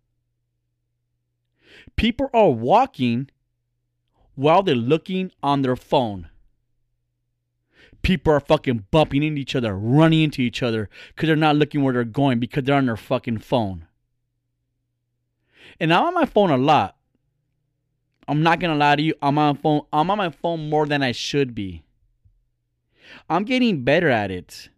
People 1.97 2.29
are 2.33 2.51
walking 2.51 3.31
while 4.35 4.63
they're 4.63 4.75
looking 4.75 5.33
on 5.43 5.63
their 5.63 5.77
phone. 5.77 6.29
People 8.03 8.33
are 8.35 8.41
fucking 8.41 8.85
bumping 8.91 9.23
into 9.23 9.41
each 9.41 9.57
other, 9.57 9.77
running 9.77 10.23
into 10.23 10.43
each 10.43 10.63
other 10.63 10.91
because 11.09 11.27
they're 11.27 11.37
not 11.37 11.57
looking 11.57 11.83
where 11.83 11.95
they're 11.95 12.05
going 12.05 12.39
because 12.39 12.65
they're 12.65 12.77
on 12.77 12.87
their 12.87 12.97
fucking 12.97 13.39
phone. 13.39 13.87
And 15.81 15.93
I'm 15.93 16.07
on 16.07 16.15
my 16.15 16.27
phone 16.27 16.51
a 16.51 16.59
lot. 16.59 16.97
I'm 18.29 18.43
not 18.43 18.61
gonna 18.61 18.77
lie 18.77 18.97
to 18.97 19.03
you. 19.03 19.15
I'm 19.23 19.39
on 19.39 19.57
phone. 19.57 19.83
I'm 19.93 20.11
on 20.11 20.19
my 20.19 20.31
phone 20.31 20.69
more 20.69 20.87
than 20.87 21.03
I 21.03 21.13
should 21.13 21.55
be. 21.55 21.84
I'm 23.29 23.45
getting 23.45 23.85
better 23.85 24.09
at 24.09 24.31
it. 24.31 24.69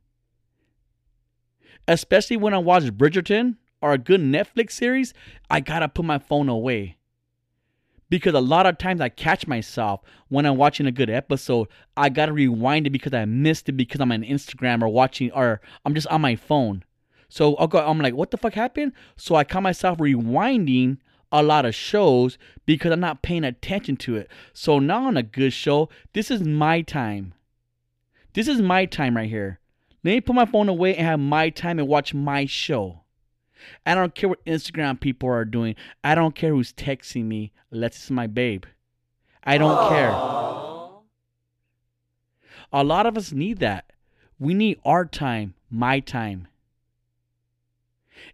Especially 1.89 2.37
when 2.37 2.55
I 2.55 2.59
watch 2.59 2.85
Bridgerton 2.85 3.57
or 3.81 3.93
a 3.93 3.99
good 3.99 4.21
Netflix 4.21 4.73
series, 4.73 5.15
I 5.51 5.61
gotta 5.61 5.89
put 5.89 6.05
my 6.05 6.19
phone 6.19 6.49
away. 6.49 6.97
Because 8.09 8.35
a 8.35 8.41
lot 8.41 8.67
of 8.67 8.79
times 8.79 9.01
I 9.01 9.09
catch 9.09 9.47
myself 9.47 10.01
when 10.29 10.47
I'm 10.47 10.57
watching 10.57 10.87
a 10.87 10.93
good 10.93 11.11
episode, 11.11 11.69
I 11.97 12.09
gotta 12.09 12.33
rewind 12.33 12.87
it 12.87 12.91
because 12.91 13.15
I 13.15 13.25
missed 13.25 13.69
it 13.69 13.73
because 13.73 14.01
I'm 14.01 14.13
on 14.13 14.23
Instagram 14.23 14.83
or 14.83 14.89
watching 14.89 15.31
or 15.33 15.61
I'm 15.85 15.95
just 15.95 16.07
on 16.09 16.21
my 16.21 16.37
phone. 16.37 16.85
So 17.29 17.57
I'll 17.57 17.67
go, 17.67 17.79
I'm 17.79 17.99
like, 17.99 18.15
what 18.15 18.31
the 18.31 18.37
fuck 18.37 18.55
happened? 18.55 18.93
So 19.17 19.35
I 19.35 19.45
caught 19.45 19.63
myself 19.63 19.99
rewinding 19.99 20.99
a 21.33 21.43
lot 21.43 21.67
of 21.67 21.75
shows 21.75 22.39
because 22.65 22.93
I'm 22.93 23.01
not 23.01 23.23
paying 23.23 23.45
attention 23.45 23.97
to 23.99 24.17
it. 24.17 24.31
So 24.53 24.79
now 24.79 25.07
on 25.07 25.17
a 25.17 25.23
good 25.23 25.53
show, 25.53 25.89
this 26.13 26.31
is 26.31 26.43
my 26.43 26.83
time. 26.83 27.35
This 28.37 28.49
is 28.49 28.61
my 28.61 28.85
time 28.85 29.17
right 29.17 29.31
here. 29.31 29.61
Let 30.05 30.13
me 30.13 30.21
put 30.21 30.37
my 30.37 30.45
phone 30.45 30.69
away 30.69 30.95
and 30.95 31.07
have 31.07 31.19
my 31.19 31.49
time 31.49 31.79
and 31.79 31.89
watch 31.89 32.13
my 32.13 32.45
show. 32.45 33.01
I 33.87 33.95
don't 33.95 34.15
care 34.15 34.29
what 34.29 34.45
Instagram 34.45 35.01
people 35.01 35.31
are 35.31 35.47
doing. 35.47 35.75
I 36.05 36.15
don't 36.15 36.35
care 36.35 36.51
who's 36.51 36.75
texting 36.75 37.25
me. 37.25 37.53
Let's 37.71 37.97
it's 37.97 38.11
my 38.11 38.27
babe. 38.27 38.65
I 39.43 39.57
don't 39.57 39.79
Aww. 39.79 39.89
care. 39.89 40.11
A 42.75 42.85
lot 42.85 43.07
of 43.07 43.17
us 43.17 43.33
need 43.33 43.59
that. 43.61 43.91
We 44.39 44.53
need 44.53 44.81
our 44.85 45.07
time, 45.07 45.55
my 45.71 46.01
time. 46.01 46.47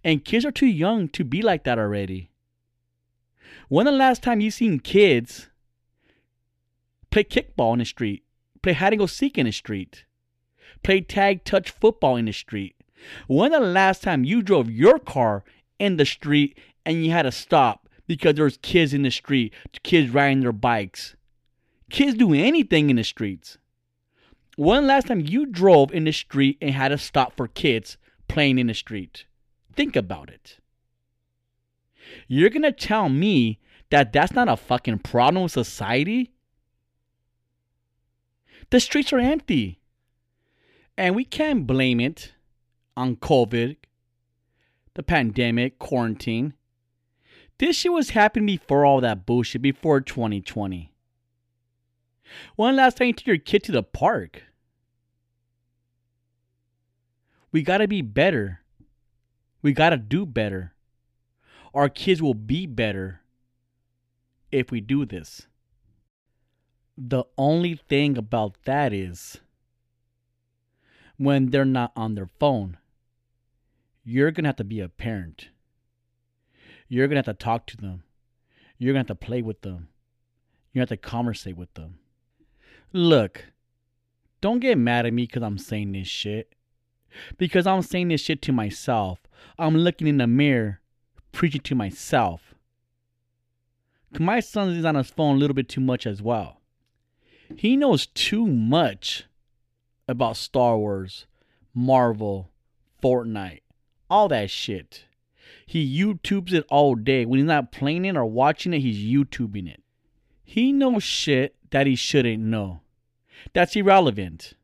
And 0.03 0.25
kids 0.25 0.45
are 0.45 0.51
too 0.51 0.67
young 0.67 1.07
to 1.11 1.23
be 1.23 1.43
like 1.43 1.63
that 1.63 1.79
already. 1.79 2.33
When 3.69 3.87
the 3.87 3.93
last 3.93 4.21
time 4.21 4.41
you 4.41 4.51
seen 4.51 4.81
kids 4.81 5.49
play 7.11 7.23
kickball 7.23 7.75
in 7.75 7.79
the 7.79 7.85
street, 7.85 8.25
play 8.63 8.73
hide 8.73 8.93
and 8.93 9.01
go 9.01 9.07
seek 9.07 9.39
in 9.39 9.47
the 9.47 9.53
street, 9.53 10.05
play 10.83 11.01
tag 11.01 11.45
touch 11.45 11.71
football 11.71 12.17
in 12.17 12.27
the 12.27 12.33
street? 12.33 12.77
When 13.27 13.53
the 13.53 13.61
last 13.61 14.03
time 14.03 14.25
you 14.25 14.43
drove 14.43 14.71
your 14.71 14.99
car 14.99 15.45
in 15.79 15.97
the 15.97 16.05
street 16.05 16.59
and 16.87 17.05
you 17.05 17.11
had 17.11 17.23
to 17.23 17.33
stop 17.33 17.89
because 18.07 18.35
there 18.35 18.45
was 18.45 18.59
kids 18.59 18.95
in 18.95 19.03
the 19.03 19.11
street, 19.11 19.53
kids 19.83 20.11
riding 20.11 20.41
their 20.41 20.53
bikes? 20.53 21.17
Kids 21.91 22.17
do 22.17 22.33
anything 22.33 22.91
in 22.91 22.97
the 22.97 23.05
streets. 23.05 23.59
When 24.57 24.87
last 24.87 25.09
time 25.09 25.21
you 25.21 25.47
drove 25.47 25.93
in 25.93 26.05
the 26.05 26.13
street 26.13 26.59
and 26.61 26.73
had 26.73 26.89
to 26.89 26.99
stop 26.99 27.37
for 27.37 27.49
kids 27.49 27.97
playing 28.29 28.59
in 28.59 28.67
the 28.67 28.75
street? 28.75 29.25
Think 29.75 29.97
about 29.97 30.31
it. 30.31 30.59
You're 32.29 32.51
to 32.51 32.73
tell 32.73 33.09
me 33.09 33.59
that 33.91 34.13
that's 34.13 34.33
not 34.33 34.49
a 34.49 34.57
fucking 34.57 35.01
problem 35.01 35.45
with 35.45 35.53
society? 35.53 36.33
The 38.73 38.81
streets 38.81 39.13
are 39.13 39.19
empty. 39.19 39.81
And 40.97 41.15
we 41.15 41.27
can't 41.27 41.67
blame 41.67 42.01
it 42.01 42.33
on 42.97 43.17
COVID, 43.17 43.77
the 44.95 45.03
pandemic, 45.03 45.79
quarantine. 45.79 46.55
This 47.59 47.77
shit 47.77 47.93
was 47.93 48.11
happening 48.11 48.47
before 48.47 48.87
all 48.87 49.03
that 49.03 49.27
bullshit, 49.27 49.61
before 49.61 50.01
2020. 50.01 50.91
One 52.57 52.77
last 52.77 52.97
time 52.97 53.09
you 53.09 53.13
took 53.13 53.27
your 53.27 53.37
kid 53.37 53.63
to 53.65 53.73
the 53.73 53.83
park? 53.83 54.45
We 57.53 57.61
gotta 57.61 57.87
be 57.87 58.01
better. 58.01 58.61
We 59.61 59.75
got 59.75 59.91
to 59.91 59.99
do 59.99 60.25
better. 60.25 60.73
Our 61.75 61.91
kids 61.91 62.23
will 62.23 62.33
be 62.33 62.67
better 62.67 63.21
if 64.51 64.71
we 64.71 64.81
do 64.81 65.05
this. 65.05 65.47
The 66.97 67.25
only 67.39 67.75
thing 67.75 68.19
about 68.19 68.65
that 68.65 68.93
is 68.93 69.41
when 71.17 71.47
they're 71.47 71.65
not 71.65 71.93
on 71.97 72.15
their 72.15 72.27
phone, 72.27 72.79
you're 74.05 74.31
going 74.31 74.45
to 74.45 74.49
have 74.49 74.57
to 74.57 74.65
be 74.65 74.81
a 74.81 74.89
parent. 74.89 75.49
You're 76.89 77.07
going 77.07 77.23
to 77.23 77.29
have 77.29 77.39
to 77.39 77.45
talk 77.45 77.67
to 77.69 77.77
them. 77.77 78.03
You're 78.79 78.93
going 78.93 79.05
to 79.05 79.11
have 79.11 79.19
to 79.19 79.27
play 79.27 79.43
with 79.43 79.63
them. 79.63 79.89
You 80.73 80.81
have 80.81 80.89
to 80.89 80.97
conversate 80.97 81.57
with 81.57 81.73
them. 81.75 81.99
Look, 82.93 83.47
don't 84.41 84.59
get 84.59 84.77
mad 84.77 85.07
at 85.07 85.13
me 85.13 85.27
because 85.27 85.43
I'm 85.43 85.59
saying 85.59 85.93
this 85.93 86.09
shit. 86.09 86.55
Because 87.39 87.67
I'm 87.67 87.83
saying 87.83 88.09
this 88.09 88.21
shit 88.21 88.43
to 88.43 88.53
myself. 88.53 89.21
I'm 89.59 89.77
looking 89.77 90.09
in 90.09 90.19
the 90.19 90.27
mirror, 90.27 90.81
preaching 91.31 91.61
to 91.63 91.75
myself. 91.75 92.55
My 94.19 94.41
son 94.41 94.71
is 94.71 94.85
on 94.85 94.95
his 94.97 95.11
phone 95.11 95.37
a 95.37 95.39
little 95.39 95.55
bit 95.55 95.69
too 95.69 95.81
much 95.81 96.07
as 96.07 96.21
well. 96.21 96.62
He 97.57 97.77
knows 97.77 98.07
too 98.07 98.47
much 98.47 99.25
about 100.09 100.37
Star 100.37 100.77
Wars, 100.77 101.27
Marvel, 101.75 102.51
Fortnite, 103.03 103.61
all 104.11 104.29
that 104.29 104.51
shit. 104.51 105.05
He 105.67 106.01
YouTubes 106.01 106.53
it 106.53 106.67
all 106.69 106.95
day. 106.95 107.25
When 107.25 107.39
he's 107.39 107.47
not 107.47 107.73
playing 107.73 108.05
it 108.05 108.17
or 108.17 108.25
watching 108.25 108.75
it, 108.75 108.81
he's 108.81 108.99
YouTubing 108.99 109.69
it. 109.69 109.83
He 110.45 110.73
knows 110.73 111.03
shit 111.03 111.55
that 111.71 111.87
he 111.87 111.95
shouldn't 111.95 112.43
know. 112.43 112.81
That's 113.55 113.75
irrelevant. 113.75 114.55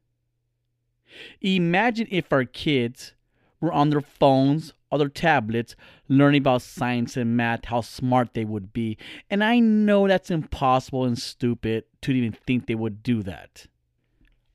Imagine 1.40 2.08
if 2.10 2.32
our 2.32 2.44
kids 2.44 3.14
were 3.60 3.72
on 3.72 3.90
their 3.90 4.00
phones 4.00 4.72
or 4.90 4.98
their 4.98 5.08
tablets 5.08 5.76
learning 6.08 6.42
about 6.42 6.62
science 6.62 7.16
and 7.16 7.36
math, 7.36 7.66
how 7.66 7.80
smart 7.80 8.34
they 8.34 8.44
would 8.44 8.72
be. 8.72 8.96
And 9.30 9.44
I 9.44 9.58
know 9.58 10.08
that's 10.08 10.30
impossible 10.30 11.04
and 11.04 11.18
stupid 11.18 11.84
to 12.02 12.12
even 12.12 12.32
think 12.32 12.66
they 12.66 12.74
would 12.74 13.02
do 13.02 13.22
that. 13.22 13.66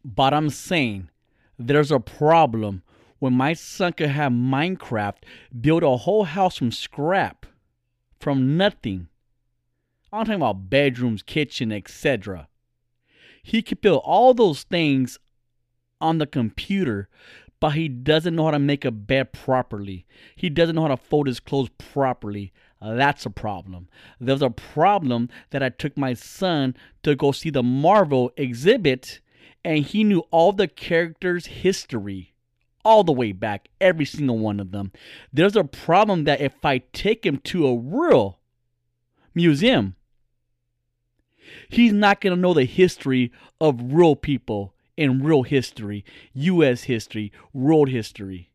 But 0.03 0.33
I'm 0.33 0.49
saying 0.49 1.09
there's 1.57 1.91
a 1.91 1.99
problem 1.99 2.83
when 3.19 3.33
my 3.33 3.53
son 3.53 3.93
could 3.93 4.09
have 4.09 4.31
Minecraft 4.31 5.17
build 5.61 5.83
a 5.83 5.97
whole 5.97 6.25
house 6.25 6.57
from 6.57 6.71
scrap, 6.71 7.45
from 8.19 8.57
nothing. 8.57 9.07
I'm 10.11 10.25
talking 10.25 10.35
about 10.35 10.69
bedrooms, 10.69 11.23
kitchen, 11.23 11.71
etc. 11.71 12.47
He 13.41 13.61
could 13.61 13.81
build 13.81 14.01
all 14.03 14.33
those 14.33 14.63
things 14.63 15.19
on 16.01 16.17
the 16.17 16.27
computer, 16.27 17.07
but 17.63 17.75
he 17.75 17.87
doesn't 17.87 18.35
know 18.35 18.43
how 18.43 18.51
to 18.51 18.59
make 18.59 18.83
a 18.83 18.91
bed 18.91 19.31
properly. 19.31 20.05
He 20.35 20.49
doesn't 20.49 20.75
know 20.75 20.81
how 20.81 20.89
to 20.89 20.97
fold 20.97 21.27
his 21.27 21.39
clothes 21.39 21.69
properly. 21.77 22.51
Uh, 22.81 22.95
that's 22.95 23.25
a 23.25 23.29
problem. 23.29 23.87
There's 24.19 24.41
a 24.41 24.49
problem 24.49 25.29
that 25.51 25.63
I 25.63 25.69
took 25.69 25.95
my 25.95 26.13
son 26.13 26.75
to 27.03 27.15
go 27.15 27.31
see 27.31 27.49
the 27.49 27.63
Marvel 27.63 28.33
exhibit, 28.35 29.21
and 29.63 29.85
he 29.85 30.03
knew 30.03 30.25
all 30.29 30.51
the 30.51 30.67
characters' 30.67 31.45
history 31.45 32.33
all 32.83 33.05
the 33.05 33.13
way 33.13 33.31
back, 33.31 33.69
every 33.79 34.03
single 34.03 34.39
one 34.39 34.59
of 34.59 34.71
them. 34.71 34.91
There's 35.31 35.55
a 35.55 35.63
problem 35.63 36.25
that 36.25 36.41
if 36.41 36.65
I 36.65 36.79
take 36.91 37.25
him 37.25 37.37
to 37.45 37.67
a 37.67 37.77
real 37.77 38.39
museum, 39.33 39.95
he's 41.69 41.93
not 41.93 42.19
going 42.19 42.35
to 42.35 42.41
know 42.41 42.53
the 42.53 42.65
history 42.65 43.31
of 43.61 43.93
real 43.93 44.17
people 44.17 44.72
in 44.97 45.23
real 45.23 45.43
history, 45.43 46.05
U.S. 46.33 46.83
history, 46.83 47.31
world 47.53 47.89
history. 47.89 48.51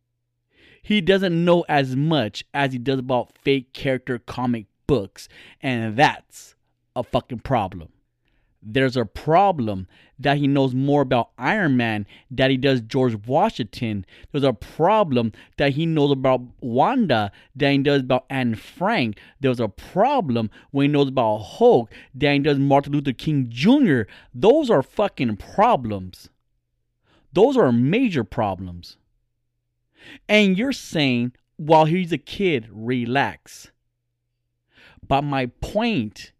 He 0.81 1.01
doesn't 1.01 1.45
know 1.45 1.65
as 1.67 1.95
much 1.95 2.43
as 2.53 2.71
he 2.73 2.79
does 2.79 2.99
about 2.99 3.37
fake 3.43 3.73
character 3.73 4.17
comic 4.17 4.65
books, 4.87 5.27
and 5.61 5.95
that's 5.97 6.55
a 6.95 7.03
fucking 7.03 7.39
problem. 7.39 7.89
There's 8.61 8.97
a 8.97 9.05
problem 9.05 9.87
that 10.19 10.37
he 10.37 10.47
knows 10.47 10.75
more 10.75 11.01
about 11.01 11.29
Iron 11.37 11.77
Man 11.77 12.05
than 12.29 12.51
he 12.51 12.57
does 12.57 12.81
George 12.81 13.15
Washington. 13.25 14.05
There's 14.31 14.43
a 14.43 14.51
problem 14.51 15.31
that 15.57 15.73
he 15.73 15.85
knows 15.85 16.11
about 16.11 16.41
Wanda 16.59 17.31
than 17.55 17.71
he 17.71 17.77
does 17.79 18.01
about 18.01 18.25
Anne 18.29 18.55
Frank. 18.55 19.17
There's 19.39 19.61
a 19.61 19.69
problem 19.69 20.49
when 20.71 20.85
he 20.85 20.91
knows 20.91 21.07
about 21.07 21.37
Hulk 21.37 21.91
than 22.13 22.33
he 22.33 22.39
does 22.39 22.59
Martin 22.59 22.93
Luther 22.93 23.13
King 23.13 23.47
Jr. 23.49 24.01
Those 24.33 24.69
are 24.69 24.83
fucking 24.83 25.37
problems. 25.37 26.29
Those 27.31 27.55
are 27.55 27.71
major 27.71 28.25
problems. 28.25 28.97
And 30.27 30.57
you're 30.57 30.73
saying, 30.73 31.33
while 31.55 31.85
he's 31.85 32.11
a 32.11 32.17
kid, 32.17 32.67
relax. 32.71 33.71
But 35.07 35.21
my 35.21 35.45
point 35.45 36.33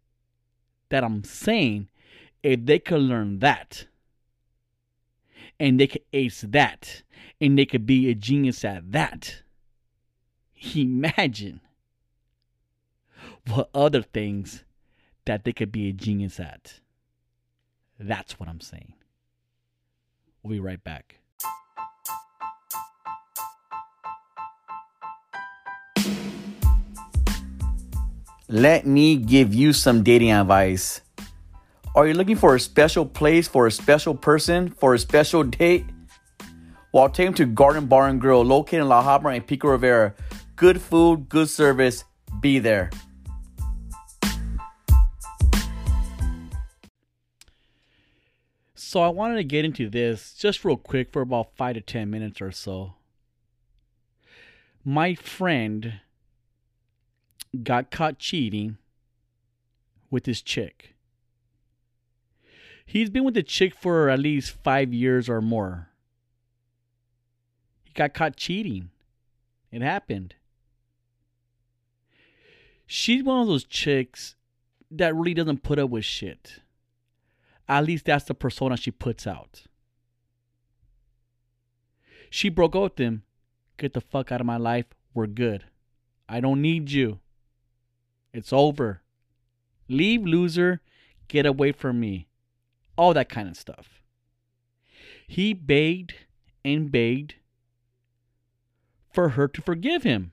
that 0.90 1.02
I'm 1.02 1.24
saying 1.24 1.88
if 2.42 2.64
they 2.64 2.78
could 2.78 3.00
learn 3.00 3.38
that 3.40 3.86
and 5.58 5.78
they 5.78 5.86
could 5.86 6.04
ace 6.12 6.42
that 6.48 7.02
and 7.40 7.58
they 7.58 7.66
could 7.66 7.86
be 7.86 8.10
a 8.10 8.14
genius 8.14 8.64
at 8.64 8.92
that, 8.92 9.42
imagine 10.74 11.60
what 13.46 13.70
other 13.74 14.02
things 14.02 14.64
that 15.24 15.44
they 15.44 15.52
could 15.52 15.72
be 15.72 15.88
a 15.88 15.92
genius 15.92 16.40
at. 16.40 16.80
That's 17.98 18.40
what 18.40 18.48
I'm 18.48 18.60
saying. 18.60 18.94
We'll 20.42 20.52
be 20.52 20.60
right 20.60 20.82
back. 20.82 21.16
Let 28.48 28.84
me 28.84 29.16
give 29.16 29.54
you 29.54 29.72
some 29.72 30.02
dating 30.02 30.32
advice. 30.32 31.02
Are 31.92 32.06
you 32.06 32.14
looking 32.14 32.36
for 32.36 32.54
a 32.54 32.60
special 32.60 33.04
place 33.04 33.48
for 33.48 33.66
a 33.66 33.72
special 33.72 34.14
person 34.14 34.70
for 34.70 34.94
a 34.94 34.98
special 34.98 35.42
date? 35.42 35.84
Well, 36.92 37.08
take 37.08 37.26
them 37.26 37.34
to 37.34 37.46
Garden 37.46 37.86
Bar 37.86 38.06
and 38.06 38.20
Grill, 38.20 38.44
located 38.44 38.82
in 38.82 38.88
La 38.88 39.02
Habra 39.02 39.34
and 39.34 39.44
Pico 39.44 39.68
Rivera. 39.68 40.14
Good 40.54 40.80
food, 40.80 41.28
good 41.28 41.48
service. 41.48 42.04
Be 42.40 42.60
there. 42.60 42.90
So 48.76 49.00
I 49.00 49.08
wanted 49.08 49.36
to 49.36 49.44
get 49.44 49.64
into 49.64 49.90
this 49.90 50.34
just 50.34 50.64
real 50.64 50.76
quick 50.76 51.12
for 51.12 51.22
about 51.22 51.56
five 51.56 51.74
to 51.74 51.80
ten 51.80 52.08
minutes 52.08 52.40
or 52.40 52.52
so. 52.52 52.94
My 54.84 55.16
friend 55.16 56.00
got 57.64 57.90
caught 57.90 58.20
cheating 58.20 58.78
with 60.08 60.26
his 60.26 60.40
chick. 60.40 60.89
He's 62.90 63.08
been 63.08 63.22
with 63.22 63.34
the 63.34 63.44
chick 63.44 63.72
for 63.72 64.08
at 64.08 64.18
least 64.18 64.50
five 64.64 64.92
years 64.92 65.28
or 65.28 65.40
more. 65.40 65.90
He 67.84 67.92
got 67.92 68.14
caught 68.14 68.34
cheating. 68.34 68.90
It 69.70 69.80
happened. 69.80 70.34
She's 72.88 73.22
one 73.22 73.42
of 73.42 73.46
those 73.46 73.62
chicks 73.62 74.34
that 74.90 75.14
really 75.14 75.34
doesn't 75.34 75.62
put 75.62 75.78
up 75.78 75.88
with 75.88 76.04
shit. 76.04 76.62
At 77.68 77.84
least 77.84 78.06
that's 78.06 78.24
the 78.24 78.34
persona 78.34 78.76
she 78.76 78.90
puts 78.90 79.24
out. 79.24 79.62
She 82.28 82.48
broke 82.48 82.74
up 82.74 82.82
with 82.82 82.98
him. 82.98 83.22
Get 83.76 83.92
the 83.92 84.00
fuck 84.00 84.32
out 84.32 84.40
of 84.40 84.48
my 84.48 84.56
life. 84.56 84.86
We're 85.14 85.28
good. 85.28 85.62
I 86.28 86.40
don't 86.40 86.60
need 86.60 86.90
you. 86.90 87.20
It's 88.32 88.52
over. 88.52 89.02
Leave, 89.88 90.26
loser. 90.26 90.80
Get 91.28 91.46
away 91.46 91.70
from 91.70 92.00
me. 92.00 92.26
All 93.00 93.14
that 93.14 93.30
kind 93.30 93.48
of 93.48 93.56
stuff. 93.56 94.02
He 95.26 95.54
begged 95.54 96.12
and 96.62 96.92
begged 96.92 97.36
for 99.10 99.30
her 99.30 99.48
to 99.48 99.62
forgive 99.62 100.02
him. 100.02 100.32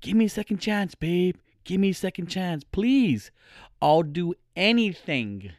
Give 0.00 0.16
me 0.16 0.24
a 0.24 0.28
second 0.28 0.58
chance, 0.58 0.96
babe. 0.96 1.36
Give 1.62 1.78
me 1.78 1.90
a 1.90 1.94
second 1.94 2.26
chance, 2.26 2.64
please. 2.64 3.30
I'll 3.80 4.02
do 4.02 4.34
anything. 4.56 5.52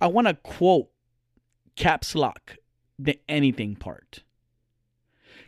I 0.00 0.06
want 0.06 0.28
to 0.28 0.34
quote 0.34 0.88
caps 1.76 2.14
lock 2.14 2.56
the 2.98 3.20
anything 3.28 3.76
part. 3.76 4.22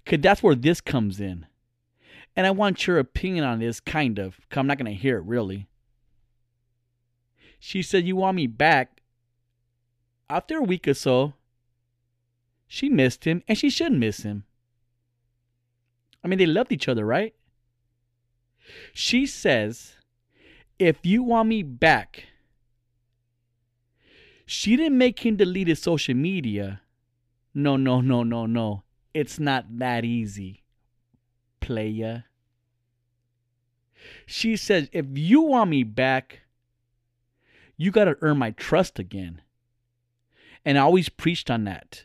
Because 0.05 0.20
that's 0.20 0.42
where 0.42 0.55
this 0.55 0.83
comes 0.83 1.20
in. 1.20 1.46
And 2.37 2.46
I 2.46 2.51
want 2.51 2.87
your 2.87 2.98
opinion 2.98 3.44
on 3.44 3.61
this, 3.61 3.81
kind 3.81 4.18
of. 4.18 4.38
I'm 4.53 4.66
not 4.66 4.77
going 4.77 4.92
to 4.94 5.03
hear 5.03 5.16
it 5.16 5.24
really. 5.24 5.68
She 7.58 7.82
said, 7.82 8.06
You 8.06 8.16
want 8.16 8.36
me 8.36 8.46
back? 8.46 9.02
After 10.30 10.58
a 10.58 10.62
week 10.62 10.86
or 10.86 10.94
so, 10.94 11.34
she 12.66 12.88
missed 12.88 13.24
him, 13.24 13.42
and 13.48 13.56
she 13.56 13.70
shouldn't 13.70 14.00
miss 14.00 14.22
him. 14.22 14.44
I 16.22 16.28
mean, 16.28 16.38
they 16.38 16.46
loved 16.46 16.72
each 16.72 16.88
other, 16.88 17.04
right? 17.04 17.34
She 18.92 19.26
says, 19.26 19.96
If 20.78 21.04
you 21.04 21.22
want 21.22 21.48
me 21.48 21.62
back, 21.62 22.24
she 24.44 24.76
didn't 24.76 24.98
make 24.98 25.24
him 25.24 25.36
delete 25.36 25.68
his 25.68 25.80
social 25.80 26.14
media. 26.14 26.82
No, 27.54 27.76
no, 27.76 28.00
no, 28.00 28.22
no, 28.22 28.46
no. 28.46 28.82
It's 29.12 29.38
not 29.38 29.78
that 29.78 30.04
easy, 30.04 30.62
playa. 31.60 32.24
She 34.26 34.56
says, 34.56 34.88
if 34.92 35.06
you 35.12 35.42
want 35.42 35.70
me 35.70 35.82
back, 35.82 36.40
you 37.78 37.90
got 37.90 38.04
to 38.04 38.18
earn 38.20 38.36
my 38.36 38.50
trust 38.50 38.98
again. 38.98 39.40
And 40.64 40.76
I 40.76 40.82
always 40.82 41.08
preached 41.08 41.50
on 41.50 41.64
that. 41.64 42.04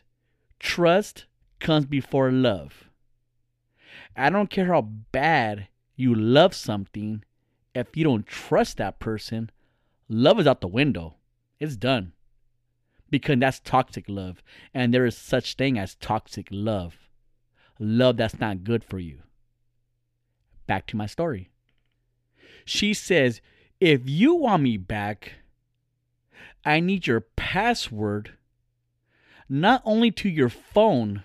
Trust 0.58 1.26
comes 1.60 1.84
before 1.84 2.30
love. 2.30 2.88
I 4.16 4.30
don't 4.30 4.48
care 4.48 4.72
how 4.72 4.82
bad 4.82 5.68
you 5.96 6.14
love 6.14 6.54
something, 6.54 7.24
if 7.74 7.96
you 7.96 8.04
don't 8.04 8.26
trust 8.26 8.76
that 8.76 9.00
person, 9.00 9.50
love 10.08 10.38
is 10.38 10.46
out 10.46 10.60
the 10.60 10.68
window. 10.68 11.16
It's 11.58 11.76
done. 11.76 12.12
Because 13.10 13.38
that's 13.38 13.60
toxic 13.60 14.04
love. 14.08 14.42
And 14.72 14.94
there 14.94 15.06
is 15.06 15.16
such 15.16 15.54
thing 15.54 15.78
as 15.78 15.96
toxic 15.96 16.48
love. 16.50 16.96
Love 17.78 18.16
that's 18.16 18.38
not 18.38 18.64
good 18.64 18.84
for 18.84 18.98
you. 18.98 19.18
Back 20.66 20.86
to 20.88 20.96
my 20.96 21.06
story. 21.06 21.50
She 22.64 22.94
says, 22.94 23.40
if 23.80 24.08
you 24.08 24.34
want 24.34 24.62
me 24.62 24.76
back, 24.76 25.32
I 26.64 26.80
need 26.80 27.06
your 27.06 27.20
password 27.20 28.32
not 29.48 29.82
only 29.84 30.10
to 30.10 30.28
your 30.28 30.48
phone, 30.48 31.22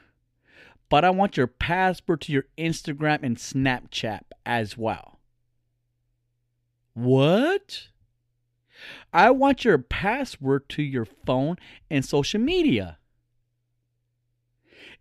but 0.89 1.05
I 1.05 1.09
want 1.09 1.37
your 1.37 1.47
password 1.47 2.21
to 2.21 2.31
your 2.31 2.45
Instagram 2.57 3.23
and 3.23 3.37
Snapchat 3.37 4.21
as 4.45 4.77
well. 4.77 5.19
What? 6.93 7.87
I 9.13 9.29
want 9.31 9.63
your 9.63 9.77
password 9.77 10.67
to 10.69 10.83
your 10.83 11.05
phone 11.05 11.57
and 11.89 12.03
social 12.03 12.39
media. 12.39 12.97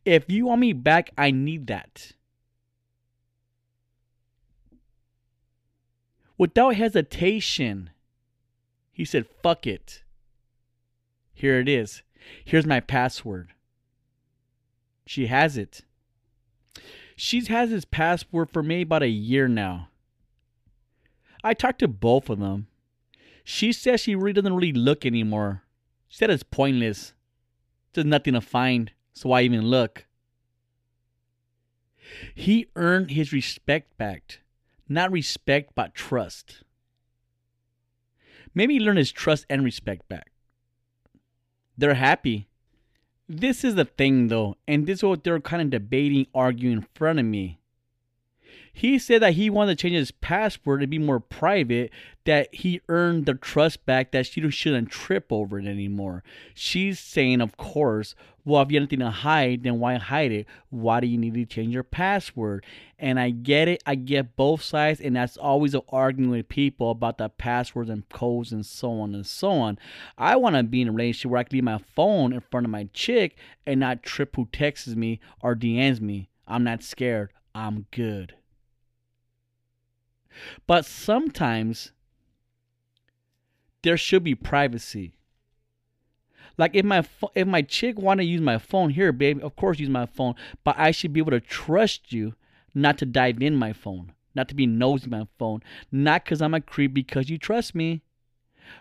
If 0.05 0.31
you 0.31 0.47
want 0.47 0.61
me 0.61 0.73
back, 0.73 1.11
I 1.19 1.31
need 1.31 1.67
that. 1.67 2.13
Without 6.37 6.77
hesitation, 6.77 7.91
he 8.93 9.05
said, 9.05 9.27
fuck 9.43 9.67
it. 9.67 10.03
Here 11.39 11.61
it 11.61 11.69
is. 11.69 12.03
Here's 12.45 12.67
my 12.67 12.81
password. 12.81 13.53
She 15.07 15.29
has 15.29 15.57
it. 15.57 15.83
She 17.15 17.45
has 17.45 17.71
his 17.71 17.85
password 17.85 18.51
for 18.51 18.61
maybe 18.61 18.83
about 18.83 19.05
a 19.05 19.09
year 19.09 19.47
now. 19.47 19.89
I 21.45 21.55
talked 21.55 21.79
to 21.79 21.87
both 21.87 22.29
of 22.29 22.41
them. 22.41 22.67
She 23.45 23.73
says 23.73 24.01
she 24.01 24.17
really 24.17 24.33
doesn't 24.33 24.53
really 24.53 24.73
look 24.73 25.07
anymore. 25.07 25.63
She 26.09 26.17
said 26.19 26.29
it's 26.29 26.43
pointless. 26.43 27.13
There's 27.93 28.05
nothing 28.05 28.35
to 28.35 28.41
find, 28.41 28.91
so 29.13 29.29
why 29.29 29.43
even 29.43 29.63
look? 29.63 30.07
He 32.35 32.67
earned 32.75 33.13
his 33.13 33.33
respect 33.33 33.97
back. 33.97 34.41
Not 34.89 35.13
respect, 35.13 35.77
but 35.77 35.95
trust. 35.95 36.65
Maybe 38.57 38.75
he 38.75 38.81
learned 38.81 38.99
his 38.99 39.13
trust 39.13 39.47
and 39.49 39.63
respect 39.63 40.09
back. 40.09 40.33
They're 41.79 41.95
happy. 41.95 42.49
This 43.29 43.63
is 43.63 43.77
the 43.77 43.85
thing, 43.85 44.29
though, 44.29 44.57
and 44.67 44.87
this 44.87 44.99
is 44.99 45.05
what 45.05 45.23
they're 45.23 45.39
kind 45.39 45.63
of 45.63 45.71
debating, 45.71 46.27
arguing 46.35 46.79
in 46.79 46.87
front 46.95 47.21
of 47.21 47.25
me. 47.25 47.61
He 48.79 49.01
said 49.01 49.23
that 49.23 49.33
he 49.33 49.51
wanted 49.51 49.77
to 49.77 49.83
change 49.83 49.97
his 49.97 50.13
password 50.13 50.83
to 50.83 50.87
be 50.87 51.01
more 51.01 51.19
private, 51.19 51.91
that 52.27 52.55
he 52.55 52.81
earned 52.89 53.27
the 53.27 53.35
trust 53.35 53.85
back 53.85 54.13
that 54.13 54.27
she 54.27 54.49
shouldn't 54.51 54.91
trip 54.91 55.33
over 55.33 55.59
it 55.59 55.67
anymore. 55.67 56.23
She's 56.55 57.01
saying, 57.01 57.41
of 57.41 57.57
course, 57.57 58.15
well, 58.45 58.63
if 58.63 58.71
you 58.71 58.77
have 58.77 58.83
anything 58.83 59.01
to 59.01 59.11
hide, 59.11 59.65
then 59.65 59.81
why 59.81 59.97
hide 59.97 60.31
it? 60.31 60.47
Why 60.71 61.01
do 61.01 61.09
you 61.09 61.19
need 61.19 61.35
to 61.35 61.45
change 61.45 61.75
your 61.75 61.83
password? 61.83 62.65
And 63.01 63.19
I 63.19 63.31
get 63.31 63.67
it, 63.67 63.83
I 63.85 63.97
get 63.97 64.37
both 64.37 64.63
sides, 64.63 65.01
and 65.01 65.17
that's 65.17 65.37
always 65.37 65.75
an 65.75 65.83
argument 65.89 66.31
with 66.31 66.49
people 66.49 66.93
about 66.93 67.19
the 67.19 67.31
passwords 67.31 67.91
and 67.91 68.09
codes 68.11 68.53
and 68.53 68.65
so 68.65 68.93
on 69.01 69.13
and 69.13 69.27
so 69.27 69.51
on. 69.51 69.77
I 70.17 70.37
want 70.37 70.55
to 70.55 70.63
be 70.63 70.83
in 70.83 70.89
a 70.89 70.93
relationship 70.93 71.33
where 71.33 71.41
I 71.41 71.43
can 71.43 71.57
leave 71.57 71.65
my 71.65 71.81
phone 71.97 72.33
in 72.33 72.43
front 72.43 72.65
of 72.65 72.71
my 72.71 72.89
chick 72.93 73.37
and 73.67 73.81
not 73.81 74.05
trip 74.05 74.37
who 74.37 74.47
texts 74.53 74.95
me 74.95 75.19
or 75.43 75.57
DMs 75.57 76.01
me. 76.01 76.29
I'm 76.47 76.63
not 76.63 76.85
scared. 76.85 77.33
I'm 77.57 77.87
good. 77.91 78.35
But 80.67 80.85
sometimes 80.85 81.93
there 83.83 83.97
should 83.97 84.25
be 84.25 84.35
privacy. 84.35 85.15
Like 86.57 86.75
if 86.75 86.85
my 86.85 87.07
if 87.35 87.47
my 87.47 87.63
chick 87.63 87.99
want 87.99 88.19
to 88.19 88.25
use 88.25 88.41
my 88.41 88.59
phone 88.59 88.91
here, 88.91 89.13
baby, 89.13 89.41
of 89.43 89.55
course 89.55 89.79
use 89.79 89.89
my 89.89 90.07
phone, 90.07 90.35
but 90.65 90.75
I 90.79 90.91
should 90.91 91.13
be 91.13 91.21
able 91.21 91.31
to 91.31 91.41
trust 91.41 92.13
you 92.13 92.35
not 92.75 92.99
to 92.99 93.07
dive 93.07 93.41
in 93.41 93.55
my 93.55 93.73
phone, 93.73 94.13
not 94.35 94.49
to 94.49 94.55
be 94.55 94.67
nosy 94.67 95.09
my 95.09 95.27
phone, 95.39 95.63
not 95.93 96.25
because 96.25 96.43
I'm 96.43 96.55
a 96.55 96.61
creep 96.61 96.93
because 96.93 97.31
you 97.31 97.39
trust 97.39 97.75
me, 97.75 98.03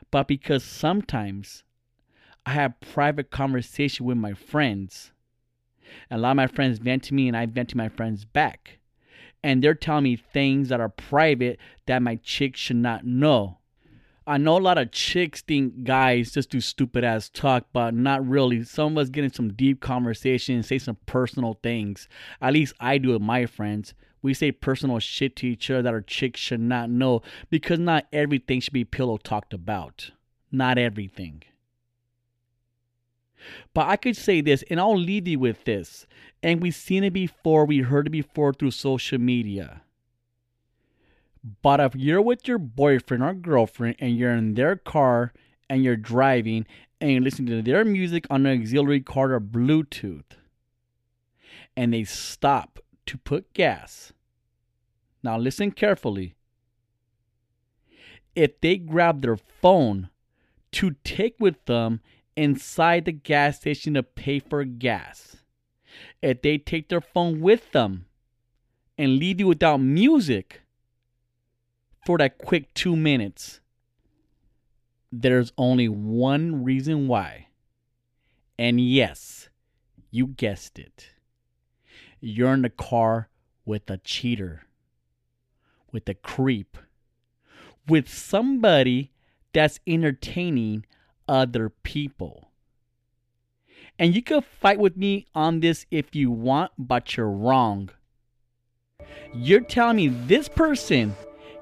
but 0.10 0.28
because 0.28 0.63
sometimes 0.63 1.63
I 2.46 2.52
have 2.52 2.80
private 2.80 3.30
conversation 3.30 4.06
with 4.06 4.17
my 4.17 4.34
friends. 4.34 5.12
And 6.10 6.20
a 6.20 6.22
lot 6.22 6.32
of 6.32 6.38
my 6.38 6.48
friends 6.48 6.80
vent 6.80 7.04
to 7.04 7.13
me 7.13 7.28
and 7.28 7.38
I 7.38 7.46
vent 7.46 7.70
to 7.70 7.78
my 7.78 7.89
friends 7.89 8.26
back 8.26 8.80
and 9.43 9.63
they're 9.63 9.76
telling 9.76 10.04
me 10.04 10.15
things 10.15 10.69
that 10.69 10.80
are 10.80 10.89
private 10.89 11.60
that 11.86 12.02
my 12.02 12.15
chick 12.17 12.56
should 12.56 12.78
not 12.78 13.06
know. 13.06 13.58
I 14.26 14.38
know 14.38 14.58
a 14.58 14.60
lot 14.60 14.78
of 14.78 14.91
chicks 14.91 15.41
think 15.41 15.86
guys 15.86 16.34
just 16.34 16.50
do 16.50 16.60
stupid 16.60 17.06
ass 17.06 17.30
talk, 17.30 17.67
but 17.71 17.93
not 17.93 18.28
really. 18.28 18.65
Some 18.65 18.97
of 18.97 19.04
us 19.04 19.10
get 19.10 19.23
in 19.23 19.32
some 19.32 19.54
deep 19.54 19.80
conversations, 19.80 20.67
say 20.67 20.80
some 20.80 20.97
personal 21.06 21.58
things. 21.63 22.10
At 22.41 22.52
least 22.52 22.73
I 22.82 22.97
do 22.97 23.12
with 23.12 23.21
my 23.21 23.45
friends. 23.45 23.93
We 24.21 24.34
say 24.34 24.52
personal 24.52 25.00
shit 25.00 25.38
to 25.38 25.47
each 25.47 25.69
other 25.69 25.84
that 25.84 25.93
our 25.93 26.02
chicks 26.02 26.41
should 26.41 26.60
not 26.60 26.89
know 26.89 27.21
because 27.50 27.80
not 27.80 28.08
everything 28.12 28.60
should 28.60 28.73
be 28.73 28.84
pillow 28.84 29.15
talked 29.15 29.54
about. 29.54 30.12
Not 30.52 30.78
everything. 30.78 31.43
But 33.73 33.88
I 33.88 33.95
could 33.95 34.17
say 34.17 34.41
this, 34.41 34.63
and 34.69 34.80
I'll 34.80 34.97
leave 34.97 35.28
you 35.28 35.39
with 35.39 35.63
this. 35.63 36.06
And 36.43 36.62
we've 36.62 36.76
seen 36.76 37.04
it 37.04 37.13
before, 37.13 37.65
we 37.65 37.80
heard 37.80 38.08
it 38.08 38.12
before 38.12 38.54
through 38.54 38.71
social 38.71 39.17
media. 39.17 39.82
But 41.62 41.80
if 41.80 41.95
you're 41.95 42.21
with 42.21 42.47
your 42.47 42.58
boyfriend 42.58 43.23
or 43.23 43.34
girlfriend 43.34 43.95
and 44.00 44.17
you're 44.17 44.34
in 44.34 44.54
their 44.54 44.76
car 44.76 45.34
and 45.69 45.84
you're 45.84 45.95
driving 45.95 46.65
and 47.00 47.12
you're 47.12 47.21
listening 47.21 47.47
to 47.47 47.62
their 47.62 47.86
music 47.86 48.26
on 48.30 48.45
an 48.45 48.60
auxiliary 48.60 49.02
car 49.02 49.34
or 49.34 49.39
Bluetooth, 49.39 50.23
and 51.76 51.93
they 51.93 52.04
stop 52.04 52.80
to 53.06 53.17
put 53.17 53.54
gas. 53.54 54.12
Now 55.23 55.38
listen 55.38 55.71
carefully. 55.71 56.36
If 58.36 58.60
they 58.62 58.78
grab 58.78 59.21
their 59.21 59.38
phone 59.38 60.10
to 60.73 60.95
take 61.04 61.36
with 61.39 61.65
them 61.65 62.02
inside 62.36 63.06
the 63.06 63.12
gas 63.12 63.58
station 63.58 63.95
to 63.95 64.04
pay 64.04 64.39
for 64.39 64.63
gas, 64.63 65.38
if 66.21 66.41
they 66.41 66.58
take 66.58 66.89
their 66.89 67.01
phone 67.01 67.41
with 67.41 67.71
them 67.71 68.06
and 68.97 69.17
leave 69.17 69.39
you 69.39 69.47
without 69.47 69.77
music 69.77 70.62
for 72.06 72.17
that 72.17 72.38
quick 72.38 72.73
two 72.73 72.95
minutes, 72.95 73.60
there's 75.12 75.53
only 75.58 75.88
one 75.88 76.63
reason 76.63 77.08
why. 77.08 77.47
And 78.58 78.82
yes, 78.82 79.49
you 80.10 80.27
guessed 80.27 80.80
it. 80.80 81.10
You're 82.19 82.53
in 82.53 82.63
the 82.63 82.69
car 82.69 83.30
with 83.65 83.89
a 83.89 83.97
cheater, 83.97 84.63
with 85.91 86.10
a 86.10 86.15
creep, 86.15 86.77
with 87.88 88.10
somebody 88.10 89.12
that's 89.53 89.80
entertaining 89.86 90.86
other 91.27 91.69
people. 91.69 92.46
And 93.99 94.15
you 94.15 94.21
can 94.21 94.41
fight 94.41 94.79
with 94.79 94.95
me 94.95 95.25
on 95.33 95.60
this 95.60 95.86
if 95.89 96.15
you 96.15 96.31
want, 96.31 96.71
but 96.77 97.17
you're 97.17 97.29
wrong. 97.29 97.89
You're 99.33 99.62
telling 99.62 99.97
me 99.97 100.07
this 100.07 100.47
person 100.47 101.15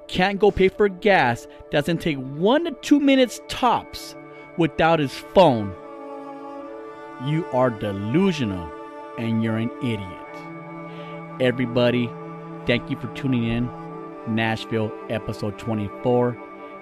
can't 0.07 0.39
go 0.39 0.51
pay 0.51 0.69
for 0.69 0.87
gas 0.87 1.47
doesn't 1.71 1.99
take 1.99 2.17
one 2.17 2.65
to 2.65 2.71
two 2.71 2.99
minutes 2.99 3.41
tops 3.47 4.15
without 4.57 4.99
his 4.99 5.13
phone. 5.13 5.73
You 7.25 7.45
are 7.53 7.69
delusional 7.69 8.71
and 9.17 9.43
you're 9.43 9.57
an 9.57 9.71
idiot. 9.79 11.41
Everybody, 11.41 12.09
thank 12.65 12.89
you 12.89 12.97
for 12.97 13.07
tuning 13.15 13.45
in. 13.45 13.69
Nashville 14.27 14.91
episode 15.09 15.57
24. 15.57 16.37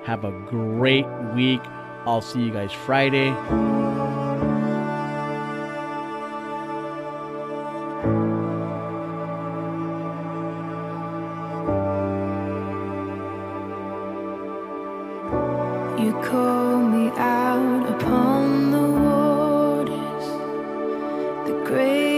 Have 0.05 0.25
a 0.25 0.31
great 0.31 1.07
week. 1.33 1.61
I'll 2.05 2.21
see 2.21 2.41
you 2.41 2.51
guys 2.51 2.71
Friday. 2.71 3.29
The 21.73 22.12